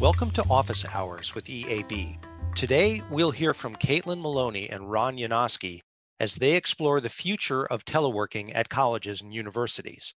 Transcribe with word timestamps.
Welcome 0.00 0.30
to 0.30 0.44
Office 0.48 0.84
Hours 0.94 1.34
with 1.34 1.46
EAB. 1.46 2.18
Today, 2.54 3.02
we'll 3.10 3.32
hear 3.32 3.52
from 3.52 3.74
Caitlin 3.74 4.20
Maloney 4.20 4.70
and 4.70 4.88
Ron 4.88 5.16
Yanosky 5.16 5.80
as 6.20 6.36
they 6.36 6.54
explore 6.54 7.00
the 7.00 7.08
future 7.08 7.66
of 7.66 7.84
teleworking 7.84 8.52
at 8.54 8.68
colleges 8.68 9.20
and 9.20 9.34
universities. 9.34 10.14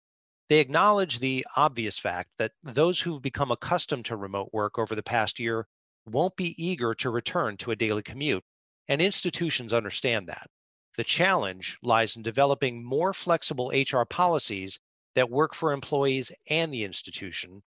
They 0.49 0.59
acknowledge 0.59 1.21
the 1.21 1.47
obvious 1.55 1.97
fact 1.97 2.31
that 2.39 2.51
those 2.65 2.99
who've 2.99 3.23
become 3.23 3.53
accustomed 3.53 4.05
to 4.07 4.17
remote 4.17 4.49
work 4.53 4.81
over 4.81 4.97
the 4.97 5.03
past 5.05 5.39
year 5.39 5.69
won't 6.07 6.35
be 6.35 6.57
eager 6.59 6.93
to 6.97 7.11
return 7.11 7.57
to 7.59 7.71
a 7.71 7.77
daily 7.77 8.03
commute, 8.03 8.43
and 8.89 9.01
institutions 9.01 9.73
understand 9.73 10.27
that. 10.27 10.51
The 10.97 11.05
challenge 11.05 11.79
lies 11.85 12.17
in 12.17 12.25
developing 12.25 12.85
more 12.85 13.13
flexible 13.13 13.73
HR 13.73 14.03
policies 14.03 14.81
that 15.15 15.31
work 15.31 15.55
for 15.55 15.73
employees 15.73 16.33
and 16.49 16.75
the 16.75 16.83
institution, 16.83 17.63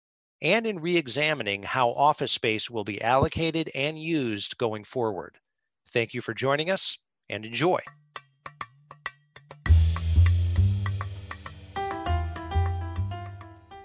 and 0.43 0.67
in 0.67 0.81
re 0.81 0.97
examining 0.97 1.63
how 1.63 1.91
office 1.91 2.33
space 2.33 2.71
will 2.71 2.85
be 2.85 3.01
allocated 3.01 3.71
and 3.75 3.99
used 3.99 4.59
going 4.59 4.85
forward. 4.85 5.39
Thank 5.91 6.15
you 6.15 6.21
for 6.21 6.35
joining 6.35 6.71
us 6.71 6.99
and 7.29 7.45
enjoy. 7.45 7.81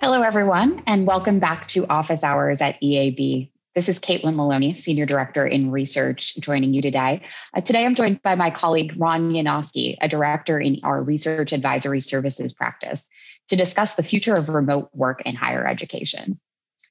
Hello, 0.02 0.24
everyone, 0.24 0.82
and 0.88 1.06
welcome 1.06 1.40
back 1.40 1.68
to 1.70 1.86
Office 1.88 2.24
Hours 2.24 2.60
at 2.60 2.82
EAB. 2.82 3.52
This 3.74 3.88
is 3.88 4.00
Caitlin 4.00 4.36
Maloney, 4.36 4.74
Senior 4.74 5.06
Director 5.06 5.48
in 5.48 5.72
Research, 5.72 6.36
joining 6.36 6.74
you 6.74 6.82
today. 6.82 7.22
Uh, 7.56 7.62
today, 7.62 7.86
I'm 7.86 7.96
joined 7.96 8.22
by 8.22 8.36
my 8.36 8.52
colleague 8.52 8.96
Ron 8.98 9.32
Yanosky, 9.32 9.96
a 10.02 10.10
Director 10.10 10.60
in 10.60 10.82
our 10.84 11.02
Research 11.02 11.54
Advisory 11.54 12.02
Services 12.02 12.52
practice, 12.52 13.08
to 13.48 13.56
discuss 13.56 13.94
the 13.94 14.04
future 14.04 14.36
of 14.36 14.50
remote 14.50 14.90
work 14.94 15.22
in 15.22 15.36
higher 15.36 15.66
education. 15.66 16.38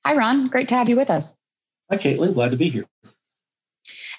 Hi, 0.06 0.16
Ron. 0.16 0.48
Great 0.48 0.68
to 0.68 0.74
have 0.74 0.88
you 0.88 0.96
with 0.96 1.10
us. 1.10 1.34
Hi, 1.90 1.98
Caitlin. 1.98 2.32
Glad 2.32 2.52
to 2.52 2.56
be 2.56 2.70
here. 2.70 2.86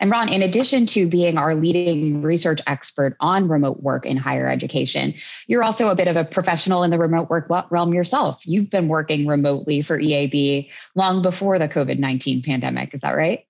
And 0.01 0.09
Ron, 0.09 0.29
in 0.29 0.41
addition 0.41 0.87
to 0.87 1.07
being 1.07 1.37
our 1.37 1.53
leading 1.53 2.23
research 2.23 2.59
expert 2.65 3.15
on 3.19 3.47
remote 3.47 3.83
work 3.83 4.03
in 4.03 4.17
higher 4.17 4.49
education, 4.49 5.13
you're 5.45 5.63
also 5.63 5.89
a 5.89 5.95
bit 5.95 6.07
of 6.07 6.15
a 6.15 6.25
professional 6.25 6.81
in 6.81 6.89
the 6.89 6.97
remote 6.97 7.29
work 7.29 7.47
realm 7.69 7.93
yourself. 7.93 8.41
You've 8.43 8.71
been 8.71 8.87
working 8.87 9.27
remotely 9.27 9.83
for 9.83 9.99
EAB 9.99 10.71
long 10.95 11.21
before 11.21 11.59
the 11.59 11.69
COVID 11.69 11.99
19 11.99 12.41
pandemic. 12.41 12.95
Is 12.95 13.01
that 13.01 13.11
right? 13.11 13.45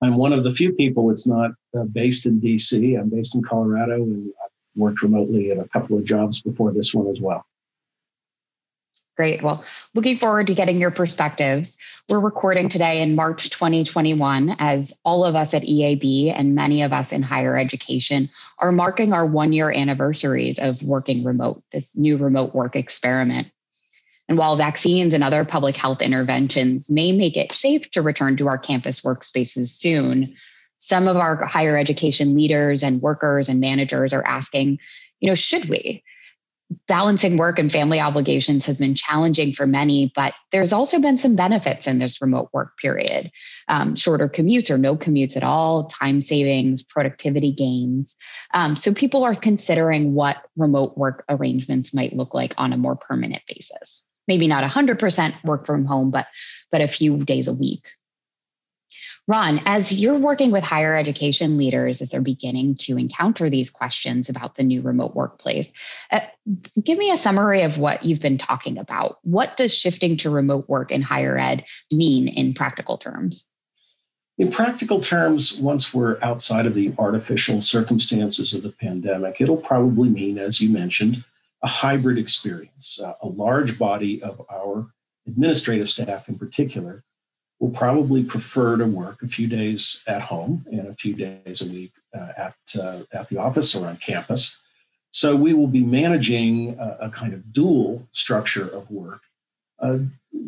I'm 0.00 0.16
one 0.16 0.32
of 0.32 0.44
the 0.44 0.52
few 0.52 0.72
people 0.72 1.08
that's 1.08 1.26
not 1.26 1.50
uh, 1.76 1.82
based 1.82 2.24
in 2.24 2.40
DC. 2.40 2.96
I'm 2.98 3.10
based 3.10 3.34
in 3.34 3.42
Colorado 3.42 3.96
and 3.96 4.28
I've 4.44 4.50
worked 4.76 5.02
remotely 5.02 5.50
at 5.50 5.58
a 5.58 5.66
couple 5.68 5.98
of 5.98 6.04
jobs 6.04 6.40
before 6.40 6.72
this 6.72 6.94
one 6.94 7.08
as 7.08 7.20
well. 7.20 7.44
Great. 9.16 9.42
Well, 9.42 9.64
looking 9.94 10.18
forward 10.18 10.46
to 10.48 10.54
getting 10.54 10.78
your 10.78 10.90
perspectives. 10.90 11.78
We're 12.06 12.20
recording 12.20 12.68
today 12.68 13.00
in 13.00 13.14
March 13.14 13.48
2021 13.48 14.56
as 14.58 14.92
all 15.04 15.24
of 15.24 15.34
us 15.34 15.54
at 15.54 15.62
EAB 15.62 16.38
and 16.38 16.54
many 16.54 16.82
of 16.82 16.92
us 16.92 17.12
in 17.12 17.22
higher 17.22 17.56
education 17.56 18.28
are 18.58 18.72
marking 18.72 19.14
our 19.14 19.24
one 19.24 19.54
year 19.54 19.72
anniversaries 19.72 20.58
of 20.58 20.82
working 20.82 21.24
remote, 21.24 21.62
this 21.72 21.96
new 21.96 22.18
remote 22.18 22.54
work 22.54 22.76
experiment. 22.76 23.48
And 24.28 24.36
while 24.36 24.56
vaccines 24.56 25.14
and 25.14 25.24
other 25.24 25.46
public 25.46 25.76
health 25.76 26.02
interventions 26.02 26.90
may 26.90 27.12
make 27.12 27.38
it 27.38 27.54
safe 27.54 27.90
to 27.92 28.02
return 28.02 28.36
to 28.36 28.48
our 28.48 28.58
campus 28.58 29.00
workspaces 29.00 29.68
soon, 29.68 30.36
some 30.76 31.08
of 31.08 31.16
our 31.16 31.42
higher 31.42 31.78
education 31.78 32.34
leaders 32.34 32.82
and 32.82 33.00
workers 33.00 33.48
and 33.48 33.60
managers 33.60 34.12
are 34.12 34.26
asking, 34.26 34.78
you 35.20 35.28
know, 35.30 35.34
should 35.34 35.70
we? 35.70 36.04
Balancing 36.88 37.36
work 37.36 37.58
and 37.58 37.70
family 37.70 38.00
obligations 38.00 38.66
has 38.66 38.78
been 38.78 38.94
challenging 38.94 39.52
for 39.52 39.66
many, 39.66 40.12
but 40.14 40.34
there's 40.50 40.72
also 40.72 40.98
been 40.98 41.18
some 41.18 41.36
benefits 41.36 41.86
in 41.86 41.98
this 41.98 42.20
remote 42.20 42.50
work 42.52 42.76
period. 42.78 43.30
Um, 43.68 43.94
shorter 43.94 44.28
commutes 44.28 44.70
or 44.70 44.78
no 44.78 44.96
commutes 44.96 45.36
at 45.36 45.44
all, 45.44 45.84
time 45.84 46.20
savings, 46.20 46.82
productivity 46.82 47.52
gains. 47.52 48.16
Um, 48.52 48.76
so 48.76 48.92
people 48.92 49.24
are 49.24 49.34
considering 49.34 50.14
what 50.14 50.38
remote 50.56 50.96
work 50.98 51.24
arrangements 51.28 51.94
might 51.94 52.16
look 52.16 52.34
like 52.34 52.54
on 52.58 52.72
a 52.72 52.76
more 52.76 52.96
permanent 52.96 53.42
basis. 53.46 54.06
Maybe 54.26 54.48
not 54.48 54.64
100% 54.64 55.44
work 55.44 55.66
from 55.66 55.84
home, 55.84 56.10
but 56.10 56.26
but 56.72 56.80
a 56.80 56.88
few 56.88 57.24
days 57.24 57.46
a 57.46 57.52
week. 57.52 57.86
Ron, 59.28 59.60
as 59.64 59.98
you're 59.98 60.18
working 60.18 60.52
with 60.52 60.62
higher 60.62 60.94
education 60.94 61.58
leaders 61.58 62.00
as 62.00 62.10
they're 62.10 62.20
beginning 62.20 62.76
to 62.76 62.96
encounter 62.96 63.50
these 63.50 63.70
questions 63.70 64.28
about 64.28 64.54
the 64.54 64.62
new 64.62 64.82
remote 64.82 65.16
workplace, 65.16 65.72
uh, 66.12 66.20
give 66.80 66.96
me 66.96 67.10
a 67.10 67.16
summary 67.16 67.62
of 67.62 67.76
what 67.76 68.04
you've 68.04 68.20
been 68.20 68.38
talking 68.38 68.78
about. 68.78 69.18
What 69.22 69.56
does 69.56 69.76
shifting 69.76 70.16
to 70.18 70.30
remote 70.30 70.68
work 70.68 70.92
in 70.92 71.02
higher 71.02 71.36
ed 71.36 71.64
mean 71.90 72.28
in 72.28 72.54
practical 72.54 72.98
terms? 72.98 73.48
In 74.38 74.50
practical 74.50 75.00
terms, 75.00 75.54
once 75.54 75.92
we're 75.92 76.22
outside 76.22 76.66
of 76.66 76.74
the 76.74 76.94
artificial 76.98 77.62
circumstances 77.62 78.54
of 78.54 78.62
the 78.62 78.70
pandemic, 78.70 79.40
it'll 79.40 79.56
probably 79.56 80.08
mean, 80.08 80.38
as 80.38 80.60
you 80.60 80.68
mentioned, 80.68 81.24
a 81.62 81.68
hybrid 81.68 82.18
experience. 82.18 83.00
Uh, 83.02 83.14
a 83.22 83.26
large 83.26 83.78
body 83.78 84.22
of 84.22 84.40
our 84.52 84.92
administrative 85.26 85.88
staff, 85.88 86.28
in 86.28 86.38
particular, 86.38 87.02
will 87.58 87.70
probably 87.70 88.22
prefer 88.22 88.76
to 88.76 88.84
work 88.84 89.22
a 89.22 89.28
few 89.28 89.46
days 89.46 90.02
at 90.06 90.22
home 90.22 90.64
and 90.70 90.88
a 90.88 90.94
few 90.94 91.14
days 91.14 91.62
a 91.62 91.66
week 91.66 91.92
uh, 92.14 92.32
at, 92.36 92.54
uh, 92.78 93.00
at 93.12 93.28
the 93.28 93.38
office 93.38 93.74
or 93.74 93.86
on 93.86 93.96
campus. 93.96 94.58
So 95.10 95.34
we 95.34 95.54
will 95.54 95.68
be 95.68 95.82
managing 95.82 96.78
a, 96.78 97.06
a 97.06 97.10
kind 97.10 97.32
of 97.32 97.52
dual 97.52 98.06
structure 98.12 98.68
of 98.68 98.90
work. 98.90 99.22
Uh, 99.78 99.98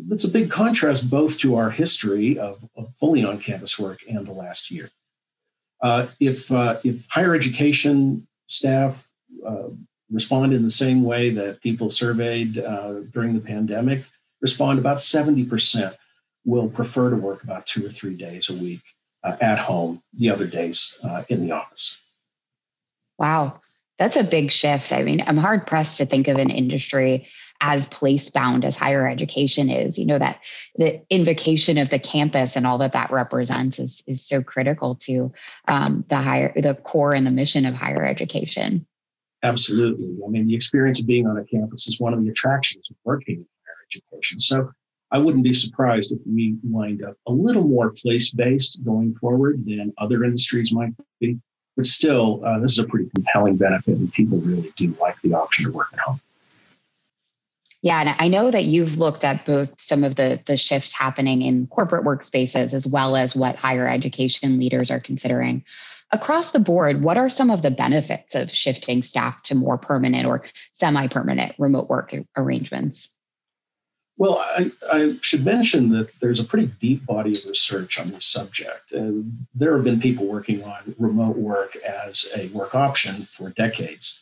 that's 0.07 0.23
a 0.23 0.29
big 0.29 0.51
contrast 0.51 1.09
both 1.09 1.39
to 1.39 1.55
our 1.55 1.71
history 1.71 2.37
of, 2.37 2.59
of 2.75 2.93
fully 2.95 3.23
on 3.23 3.39
campus 3.39 3.79
work 3.79 3.99
and 4.07 4.27
the 4.27 4.31
last 4.31 4.69
year. 4.69 4.91
Uh, 5.81 6.07
if, 6.19 6.51
uh, 6.51 6.79
if 6.83 7.07
higher 7.09 7.35
education 7.35 8.27
staff 8.47 9.09
uh, 9.47 9.69
respond 10.11 10.53
in 10.53 10.63
the 10.63 10.69
same 10.69 11.03
way 11.03 11.29
that 11.29 11.61
people 11.61 11.89
surveyed 11.89 12.53
during 13.11 13.33
the 13.33 13.41
pandemic, 13.43 14.03
respond 14.41 14.77
about 14.77 14.97
70% 14.97 15.95
will 16.45 16.69
prefer 16.69 17.09
to 17.09 17.15
work 17.15 17.43
about 17.43 17.65
two 17.65 17.85
or 17.85 17.89
three 17.89 18.15
days 18.15 18.49
a 18.49 18.53
week 18.53 18.81
uh, 19.23 19.35
at 19.41 19.59
home, 19.59 20.01
the 20.13 20.29
other 20.29 20.47
days 20.47 20.97
uh, 21.03 21.23
in 21.29 21.41
the 21.41 21.51
office. 21.51 21.97
Wow, 23.17 23.59
that's 23.97 24.15
a 24.15 24.23
big 24.23 24.49
shift. 24.49 24.93
I 24.93 25.03
mean, 25.03 25.21
I'm 25.25 25.37
hard 25.37 25.67
pressed 25.67 25.97
to 25.97 26.05
think 26.05 26.29
of 26.29 26.37
an 26.37 26.49
industry 26.49 27.27
as 27.59 27.85
place 27.85 28.29
bound 28.29 28.63
as 28.63 28.77
higher 28.77 29.07
education 29.07 29.69
is. 29.69 29.99
You 29.99 30.05
know 30.05 30.17
that 30.17 30.39
the 30.77 31.01
invocation 31.09 31.77
of 31.77 31.89
the 31.89 31.99
campus 31.99 32.55
and 32.55 32.65
all 32.65 32.77
that 32.77 32.93
that 32.93 33.11
represents 33.11 33.77
is 33.77 34.01
is 34.07 34.25
so 34.25 34.41
critical 34.41 34.95
to 35.01 35.33
um, 35.67 36.05
the 36.09 36.15
higher 36.15 36.53
the 36.55 36.75
core 36.75 37.13
and 37.13 37.27
the 37.27 37.31
mission 37.31 37.65
of 37.65 37.73
higher 37.73 38.05
education. 38.05 38.85
Absolutely. 39.43 40.17
I 40.25 40.29
mean, 40.29 40.47
the 40.47 40.55
experience 40.55 40.99
of 40.99 41.07
being 41.07 41.27
on 41.27 41.37
a 41.37 41.45
campus 41.45 41.87
is 41.87 41.99
one 41.99 42.13
of 42.13 42.23
the 42.23 42.29
attractions 42.29 42.89
of 42.89 42.95
working 43.03 43.35
in 43.35 43.45
higher 43.65 43.85
education. 43.89 44.39
So 44.39 44.71
I 45.11 45.17
wouldn't 45.17 45.43
be 45.43 45.53
surprised 45.53 46.11
if 46.11 46.19
we 46.25 46.55
wind 46.63 47.03
up 47.03 47.15
a 47.27 47.31
little 47.31 47.67
more 47.67 47.91
place 47.91 48.29
based 48.29 48.83
going 48.83 49.15
forward 49.15 49.65
than 49.65 49.93
other 49.97 50.23
industries 50.23 50.71
might 50.71 50.93
be. 51.19 51.39
But 51.75 51.87
still, 51.87 52.43
uh, 52.45 52.59
this 52.59 52.73
is 52.73 52.79
a 52.79 52.83
pretty 52.83 53.09
compelling 53.15 53.55
benefit, 53.55 53.97
and 53.97 54.11
people 54.11 54.37
really 54.39 54.71
do 54.75 54.95
like 54.99 55.19
the 55.21 55.33
option 55.33 55.65
to 55.65 55.71
work 55.71 55.87
at 55.93 55.99
home. 55.99 56.19
Yeah, 57.81 58.01
and 58.01 58.15
I 58.19 58.27
know 58.27 58.51
that 58.51 58.65
you've 58.65 58.97
looked 58.97 59.23
at 59.23 59.45
both 59.45 59.69
some 59.79 60.03
of 60.03 60.15
the 60.15 60.41
the 60.45 60.57
shifts 60.57 60.93
happening 60.93 61.41
in 61.41 61.67
corporate 61.67 62.05
workspaces 62.05 62.73
as 62.73 62.85
well 62.85 63.15
as 63.15 63.35
what 63.35 63.55
higher 63.55 63.87
education 63.87 64.59
leaders 64.59 64.91
are 64.91 64.99
considering. 64.99 65.63
Across 66.11 66.51
the 66.51 66.59
board, 66.59 67.03
what 67.03 67.17
are 67.17 67.29
some 67.29 67.51
of 67.51 67.61
the 67.61 67.71
benefits 67.71 68.35
of 68.35 68.51
shifting 68.51 69.03
staff 69.03 69.41
to 69.43 69.55
more 69.55 69.77
permanent 69.77 70.25
or 70.25 70.43
semi-permanent 70.73 71.55
remote 71.57 71.87
work 71.87 72.13
arrangements? 72.35 73.13
Well, 74.19 74.37
I, 74.37 74.73
I, 74.91 75.17
should 75.21 75.45
mention 75.45 75.91
that 75.91 76.11
there's 76.19 76.41
a 76.41 76.43
pretty 76.43 76.67
deep 76.77 77.05
body 77.05 77.37
of 77.37 77.45
research 77.45 77.97
on 77.97 78.11
this 78.11 78.25
subject. 78.25 78.91
And 78.91 79.47
there 79.55 79.73
have 79.73 79.85
been 79.85 80.01
people 80.01 80.27
working 80.27 80.61
on 80.61 80.93
remote 80.99 81.37
work 81.37 81.77
as 81.77 82.27
a 82.35 82.47
work 82.49 82.75
option 82.75 83.23
for 83.23 83.49
decades. 83.49 84.21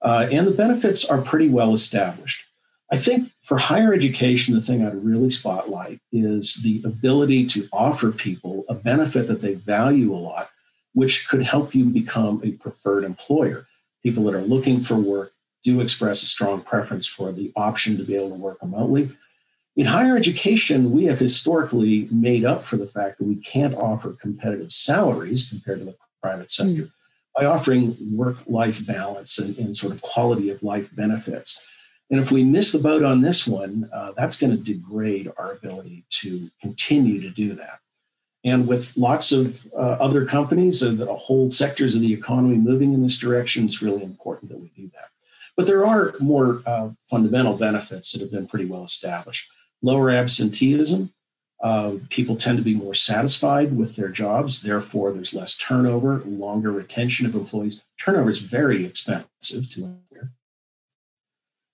Uh, 0.00 0.28
and 0.32 0.46
the 0.46 0.50
benefits 0.50 1.04
are 1.04 1.20
pretty 1.20 1.50
well 1.50 1.74
established. 1.74 2.42
I 2.90 2.96
think 2.96 3.32
for 3.42 3.58
higher 3.58 3.92
education, 3.92 4.54
the 4.54 4.62
thing 4.62 4.82
I'd 4.82 5.04
really 5.04 5.28
spotlight 5.28 6.00
is 6.10 6.62
the 6.62 6.80
ability 6.82 7.46
to 7.48 7.68
offer 7.70 8.12
people 8.12 8.64
a 8.70 8.74
benefit 8.74 9.26
that 9.26 9.42
they 9.42 9.54
value 9.54 10.14
a 10.14 10.16
lot, 10.16 10.48
which 10.94 11.28
could 11.28 11.42
help 11.42 11.74
you 11.74 11.84
become 11.84 12.40
a 12.42 12.52
preferred 12.52 13.04
employer. 13.04 13.66
People 14.02 14.24
that 14.24 14.34
are 14.34 14.42
looking 14.42 14.80
for 14.80 14.96
work 14.96 15.32
do 15.62 15.82
express 15.82 16.22
a 16.22 16.26
strong 16.26 16.62
preference 16.62 17.06
for 17.06 17.30
the 17.30 17.52
option 17.56 17.98
to 17.98 18.04
be 18.04 18.14
able 18.14 18.30
to 18.30 18.36
work 18.36 18.56
remotely 18.62 19.14
in 19.76 19.86
higher 19.86 20.16
education, 20.16 20.92
we 20.92 21.04
have 21.06 21.18
historically 21.18 22.08
made 22.10 22.44
up 22.44 22.64
for 22.64 22.76
the 22.76 22.86
fact 22.86 23.18
that 23.18 23.24
we 23.24 23.36
can't 23.36 23.74
offer 23.74 24.12
competitive 24.12 24.72
salaries 24.72 25.48
compared 25.48 25.80
to 25.80 25.84
the 25.84 25.96
private 26.22 26.50
sector 26.50 26.84
mm. 26.84 26.92
by 27.36 27.44
offering 27.44 27.96
work 28.12 28.36
life 28.46 28.86
balance 28.86 29.38
and, 29.38 29.58
and, 29.58 29.76
sort 29.76 29.92
of 29.92 30.00
quality 30.00 30.48
of 30.48 30.62
life 30.62 30.94
benefits. 30.94 31.58
And 32.10 32.20
if 32.20 32.30
we 32.30 32.44
miss 32.44 32.70
the 32.70 32.78
boat 32.78 33.02
on 33.02 33.22
this 33.22 33.46
one, 33.46 33.90
uh, 33.92 34.12
that's 34.16 34.36
going 34.36 34.56
to 34.56 34.62
degrade 34.62 35.32
our 35.38 35.52
ability 35.52 36.04
to 36.20 36.50
continue 36.60 37.20
to 37.20 37.30
do 37.30 37.54
that. 37.54 37.80
And 38.44 38.68
with 38.68 38.96
lots 38.96 39.32
of 39.32 39.66
uh, 39.74 39.96
other 40.00 40.24
companies 40.26 40.82
and 40.82 41.00
uh, 41.00 41.06
whole 41.14 41.50
sectors 41.50 41.94
of 41.94 42.02
the 42.02 42.12
economy 42.12 42.58
moving 42.58 42.92
in 42.92 43.02
this 43.02 43.16
direction, 43.16 43.64
it's 43.64 43.82
really 43.82 44.04
important 44.04 44.50
that 44.50 44.60
we 44.60 44.68
do 44.76 44.88
that. 44.94 45.08
But 45.56 45.66
there 45.66 45.86
are 45.86 46.14
more 46.20 46.62
uh, 46.66 46.90
fundamental 47.08 47.56
benefits 47.56 48.12
that 48.12 48.20
have 48.20 48.30
been 48.30 48.46
pretty 48.46 48.66
well 48.66 48.84
established. 48.84 49.48
Lower 49.84 50.10
absenteeism. 50.10 51.12
Uh, 51.62 51.96
people 52.08 52.36
tend 52.36 52.56
to 52.56 52.64
be 52.64 52.74
more 52.74 52.94
satisfied 52.94 53.76
with 53.76 53.96
their 53.96 54.08
jobs. 54.08 54.62
Therefore, 54.62 55.12
there's 55.12 55.34
less 55.34 55.54
turnover, 55.54 56.22
longer 56.24 56.72
retention 56.72 57.26
of 57.26 57.34
employees. 57.34 57.82
Turnover 58.02 58.30
is 58.30 58.40
very 58.40 58.86
expensive 58.86 59.70
to 59.72 59.84
employer. 59.84 60.32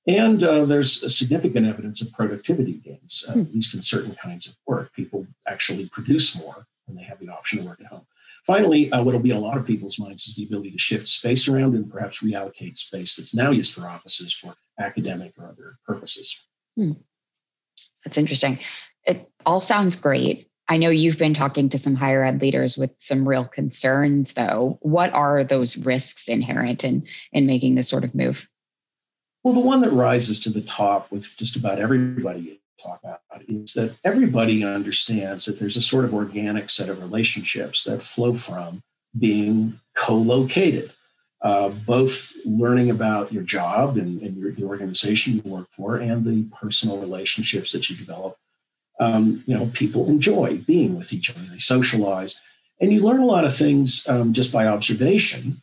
And 0.08 0.42
uh, 0.42 0.64
there's 0.64 1.16
significant 1.16 1.66
evidence 1.66 2.02
of 2.02 2.12
productivity 2.12 2.72
gains, 2.72 3.24
uh, 3.28 3.32
at 3.32 3.54
least 3.54 3.74
in 3.74 3.82
certain 3.82 4.16
kinds 4.16 4.44
of 4.46 4.56
work. 4.66 4.92
People 4.92 5.28
actually 5.46 5.88
produce 5.88 6.34
more 6.34 6.66
when 6.86 6.96
they 6.96 7.04
have 7.04 7.20
the 7.20 7.28
option 7.28 7.60
to 7.60 7.64
work 7.64 7.80
at 7.80 7.86
home. 7.86 8.06
Finally, 8.44 8.90
uh, 8.90 9.04
what 9.04 9.12
will 9.12 9.20
be 9.20 9.30
in 9.30 9.36
a 9.36 9.40
lot 9.40 9.56
of 9.56 9.66
people's 9.66 10.00
minds 10.00 10.26
is 10.26 10.34
the 10.34 10.42
ability 10.42 10.72
to 10.72 10.78
shift 10.78 11.08
space 11.08 11.46
around 11.46 11.76
and 11.76 11.88
perhaps 11.88 12.22
reallocate 12.22 12.76
space 12.76 13.14
that's 13.14 13.34
now 13.34 13.52
used 13.52 13.72
for 13.72 13.86
offices 13.86 14.32
for 14.32 14.56
academic 14.80 15.32
or 15.38 15.46
other 15.46 15.78
purposes. 15.86 16.40
Hmm. 16.76 16.92
That's 18.04 18.18
interesting. 18.18 18.58
It 19.04 19.28
all 19.44 19.60
sounds 19.60 19.96
great. 19.96 20.48
I 20.68 20.76
know 20.76 20.90
you've 20.90 21.18
been 21.18 21.34
talking 21.34 21.68
to 21.70 21.78
some 21.78 21.96
higher 21.96 22.22
ed 22.22 22.40
leaders 22.40 22.76
with 22.76 22.92
some 23.00 23.28
real 23.28 23.44
concerns, 23.44 24.34
though. 24.34 24.78
What 24.82 25.12
are 25.12 25.42
those 25.42 25.76
risks 25.76 26.28
inherent 26.28 26.84
in, 26.84 27.06
in 27.32 27.46
making 27.46 27.74
this 27.74 27.88
sort 27.88 28.04
of 28.04 28.14
move? 28.14 28.46
Well, 29.42 29.54
the 29.54 29.60
one 29.60 29.80
that 29.80 29.90
rises 29.90 30.38
to 30.40 30.50
the 30.50 30.60
top 30.60 31.10
with 31.10 31.36
just 31.36 31.56
about 31.56 31.80
everybody 31.80 32.40
you 32.40 32.56
talk 32.80 33.00
about 33.02 33.20
is 33.48 33.72
that 33.72 33.96
everybody 34.04 34.64
understands 34.64 35.46
that 35.46 35.58
there's 35.58 35.76
a 35.76 35.80
sort 35.80 36.04
of 36.04 36.14
organic 36.14 36.70
set 36.70 36.88
of 36.88 37.00
relationships 37.00 37.84
that 37.84 38.02
flow 38.02 38.34
from 38.34 38.82
being 39.18 39.80
co-located. 39.96 40.92
Uh, 41.42 41.70
both 41.70 42.34
learning 42.44 42.90
about 42.90 43.32
your 43.32 43.42
job 43.42 43.96
and, 43.96 44.20
and 44.20 44.36
your, 44.36 44.52
the 44.52 44.64
organization 44.64 45.36
you 45.36 45.50
work 45.50 45.66
for 45.70 45.96
and 45.96 46.24
the 46.24 46.44
personal 46.54 46.98
relationships 46.98 47.72
that 47.72 47.88
you 47.88 47.96
develop. 47.96 48.36
Um, 48.98 49.42
you 49.46 49.56
know, 49.56 49.70
people 49.72 50.08
enjoy 50.08 50.58
being 50.58 50.98
with 50.98 51.14
each 51.14 51.30
other, 51.30 51.40
they 51.50 51.56
socialize, 51.56 52.38
and 52.78 52.92
you 52.92 53.00
learn 53.00 53.20
a 53.20 53.26
lot 53.26 53.46
of 53.46 53.56
things 53.56 54.06
um, 54.06 54.34
just 54.34 54.52
by 54.52 54.66
observation 54.66 55.62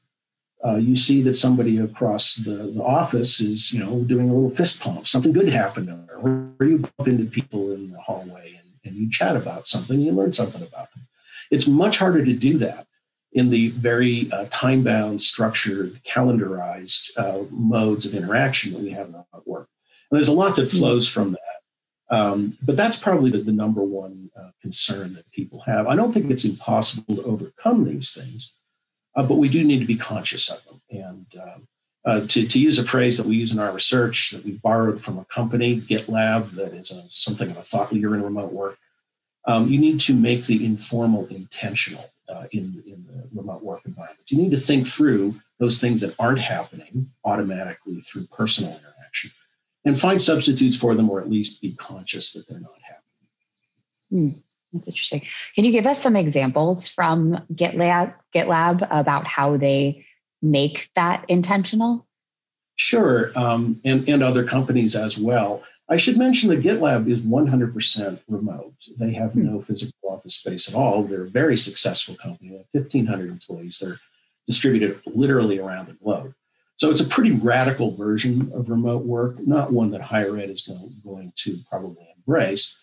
uh, 0.65 0.75
you 0.75 0.95
see 0.95 1.21
that 1.21 1.33
somebody 1.33 1.77
across 1.77 2.35
the, 2.35 2.71
the, 2.73 2.83
office 2.83 3.39
is, 3.39 3.71
you 3.71 3.79
know, 3.79 4.01
doing 4.01 4.29
a 4.29 4.33
little 4.33 4.49
fist 4.49 4.79
pump. 4.79 5.07
Something 5.07 5.31
good 5.31 5.49
happened 5.49 5.87
there. 5.87 6.17
Or 6.17 6.65
you 6.65 6.79
bump 6.79 7.07
into 7.07 7.25
people 7.25 7.71
in 7.73 7.91
the 7.91 7.99
hallway 7.99 8.59
and, 8.59 8.71
and 8.83 8.95
you 8.95 9.09
chat 9.09 9.35
about 9.35 9.67
something, 9.67 9.99
you 9.99 10.11
learn 10.11 10.33
something 10.33 10.61
about 10.61 10.91
them. 10.93 11.07
It's 11.51 11.67
much 11.67 11.99
harder 11.99 12.25
to 12.25 12.33
do 12.33 12.57
that 12.57 12.87
in 13.33 13.49
the 13.49 13.69
very 13.69 14.31
uh, 14.31 14.45
time-bound, 14.49 15.21
structured, 15.21 16.01
calendarized 16.03 17.11
uh, 17.17 17.43
modes 17.51 18.05
of 18.05 18.15
interaction 18.15 18.73
that 18.73 18.81
we 18.81 18.89
have 18.89 19.09
in 19.09 19.15
our 19.15 19.25
work. 19.45 19.69
And 20.09 20.17
there's 20.17 20.29
a 20.29 20.33
lot 20.33 20.55
that 20.55 20.71
hmm. 20.71 20.77
flows 20.77 21.07
from 21.07 21.31
that. 21.31 21.41
Um, 22.09 22.57
but 22.61 22.77
that's 22.77 22.95
probably 22.95 23.31
the, 23.31 23.39
the 23.39 23.51
number 23.51 23.83
one 23.83 24.29
uh, 24.39 24.51
concern 24.61 25.13
that 25.15 25.29
people 25.31 25.59
have. 25.61 25.87
I 25.87 25.95
don't 25.95 26.13
think 26.13 26.31
it's 26.31 26.45
impossible 26.45 27.17
to 27.17 27.23
overcome 27.23 27.83
these 27.83 28.13
things 28.13 28.53
uh, 29.17 29.23
but 29.23 29.35
we 29.35 29.49
do 29.49 29.63
need 29.63 29.79
to 29.79 29.85
be 29.85 29.95
conscious 29.95 30.49
of 30.49 30.63
them. 30.65 30.81
And 30.91 31.25
um, 31.41 31.67
uh, 32.05 32.21
to, 32.27 32.47
to 32.47 32.59
use 32.59 32.77
a 32.77 32.85
phrase 32.85 33.17
that 33.17 33.25
we 33.25 33.35
use 33.35 33.51
in 33.51 33.59
our 33.59 33.73
research 33.73 34.29
that 34.31 34.45
we 34.45 34.51
borrowed 34.51 35.01
from 35.03 35.17
a 35.17 35.25
company, 35.25 35.81
GitLab, 35.81 36.51
that 36.51 36.73
is 36.73 36.91
a, 36.91 37.03
something 37.09 37.49
of 37.49 37.57
a 37.57 37.63
thought 37.63 37.91
leader 37.91 38.13
in 38.13 38.21
remote 38.21 38.53
work, 38.53 38.77
um, 39.45 39.67
you 39.69 39.79
need 39.79 39.99
to 40.01 40.13
make 40.13 40.45
the 40.45 40.63
informal 40.63 41.25
intentional 41.27 42.11
uh, 42.29 42.45
in, 42.51 42.83
in 42.85 43.05
the 43.07 43.27
remote 43.33 43.63
work 43.63 43.81
environment. 43.85 44.29
You 44.29 44.37
need 44.37 44.51
to 44.51 44.57
think 44.57 44.87
through 44.87 45.39
those 45.59 45.79
things 45.79 46.01
that 46.01 46.15
aren't 46.19 46.39
happening 46.39 47.11
automatically 47.23 48.01
through 48.01 48.27
personal 48.27 48.71
interaction 48.71 49.31
and 49.85 49.99
find 49.99 50.21
substitutes 50.21 50.75
for 50.75 50.95
them 50.95 51.09
or 51.09 51.21
at 51.21 51.29
least 51.29 51.61
be 51.61 51.73
conscious 51.73 52.31
that 52.33 52.47
they're 52.47 52.59
not 52.59 52.79
happening. 52.81 54.33
Hmm. 54.33 54.39
That's 54.73 54.87
interesting. 54.87 55.25
Can 55.55 55.63
you 55.63 55.71
give 55.71 55.85
us 55.85 56.01
some 56.01 56.15
examples 56.15 56.87
from 56.87 57.39
GitLab, 57.53 58.13
GitLab 58.35 58.85
about 58.91 59.25
how 59.25 59.55
they 59.57 60.05
make 60.41 60.89
that 60.95 61.25
intentional? 61.29 62.05
Sure, 62.75 63.31
um, 63.35 63.79
and, 63.85 64.07
and 64.07 64.21
other 64.21 64.43
companies 64.43 64.95
as 64.95 65.17
well. 65.17 65.63
I 65.89 65.97
should 65.97 66.17
mention 66.17 66.49
that 66.49 66.61
GitLab 66.61 67.09
is 67.09 67.21
100% 67.21 68.19
remote. 68.27 68.73
They 68.97 69.13
have 69.13 69.33
hmm. 69.33 69.45
no 69.45 69.61
physical 69.61 69.93
office 70.09 70.35
space 70.35 70.67
at 70.67 70.75
all. 70.75 71.03
They're 71.03 71.23
a 71.23 71.29
very 71.29 71.57
successful 71.57 72.15
company. 72.15 72.49
They 72.49 72.57
have 72.57 72.65
1,500 72.71 73.29
employees. 73.29 73.79
They're 73.79 73.99
distributed 74.45 75.01
literally 75.05 75.59
around 75.59 75.87
the 75.87 75.93
globe. 75.93 76.33
So 76.77 76.91
it's 76.91 77.01
a 77.01 77.05
pretty 77.05 77.31
radical 77.31 77.95
version 77.95 78.51
of 78.53 78.69
remote 78.69 79.03
work, 79.03 79.45
not 79.45 79.73
one 79.73 79.91
that 79.91 80.01
higher 80.01 80.37
ed 80.37 80.49
is 80.49 80.61
going, 80.61 80.95
going 81.03 81.33
to 81.37 81.57
probably 81.69 82.07
embrace. 82.15 82.75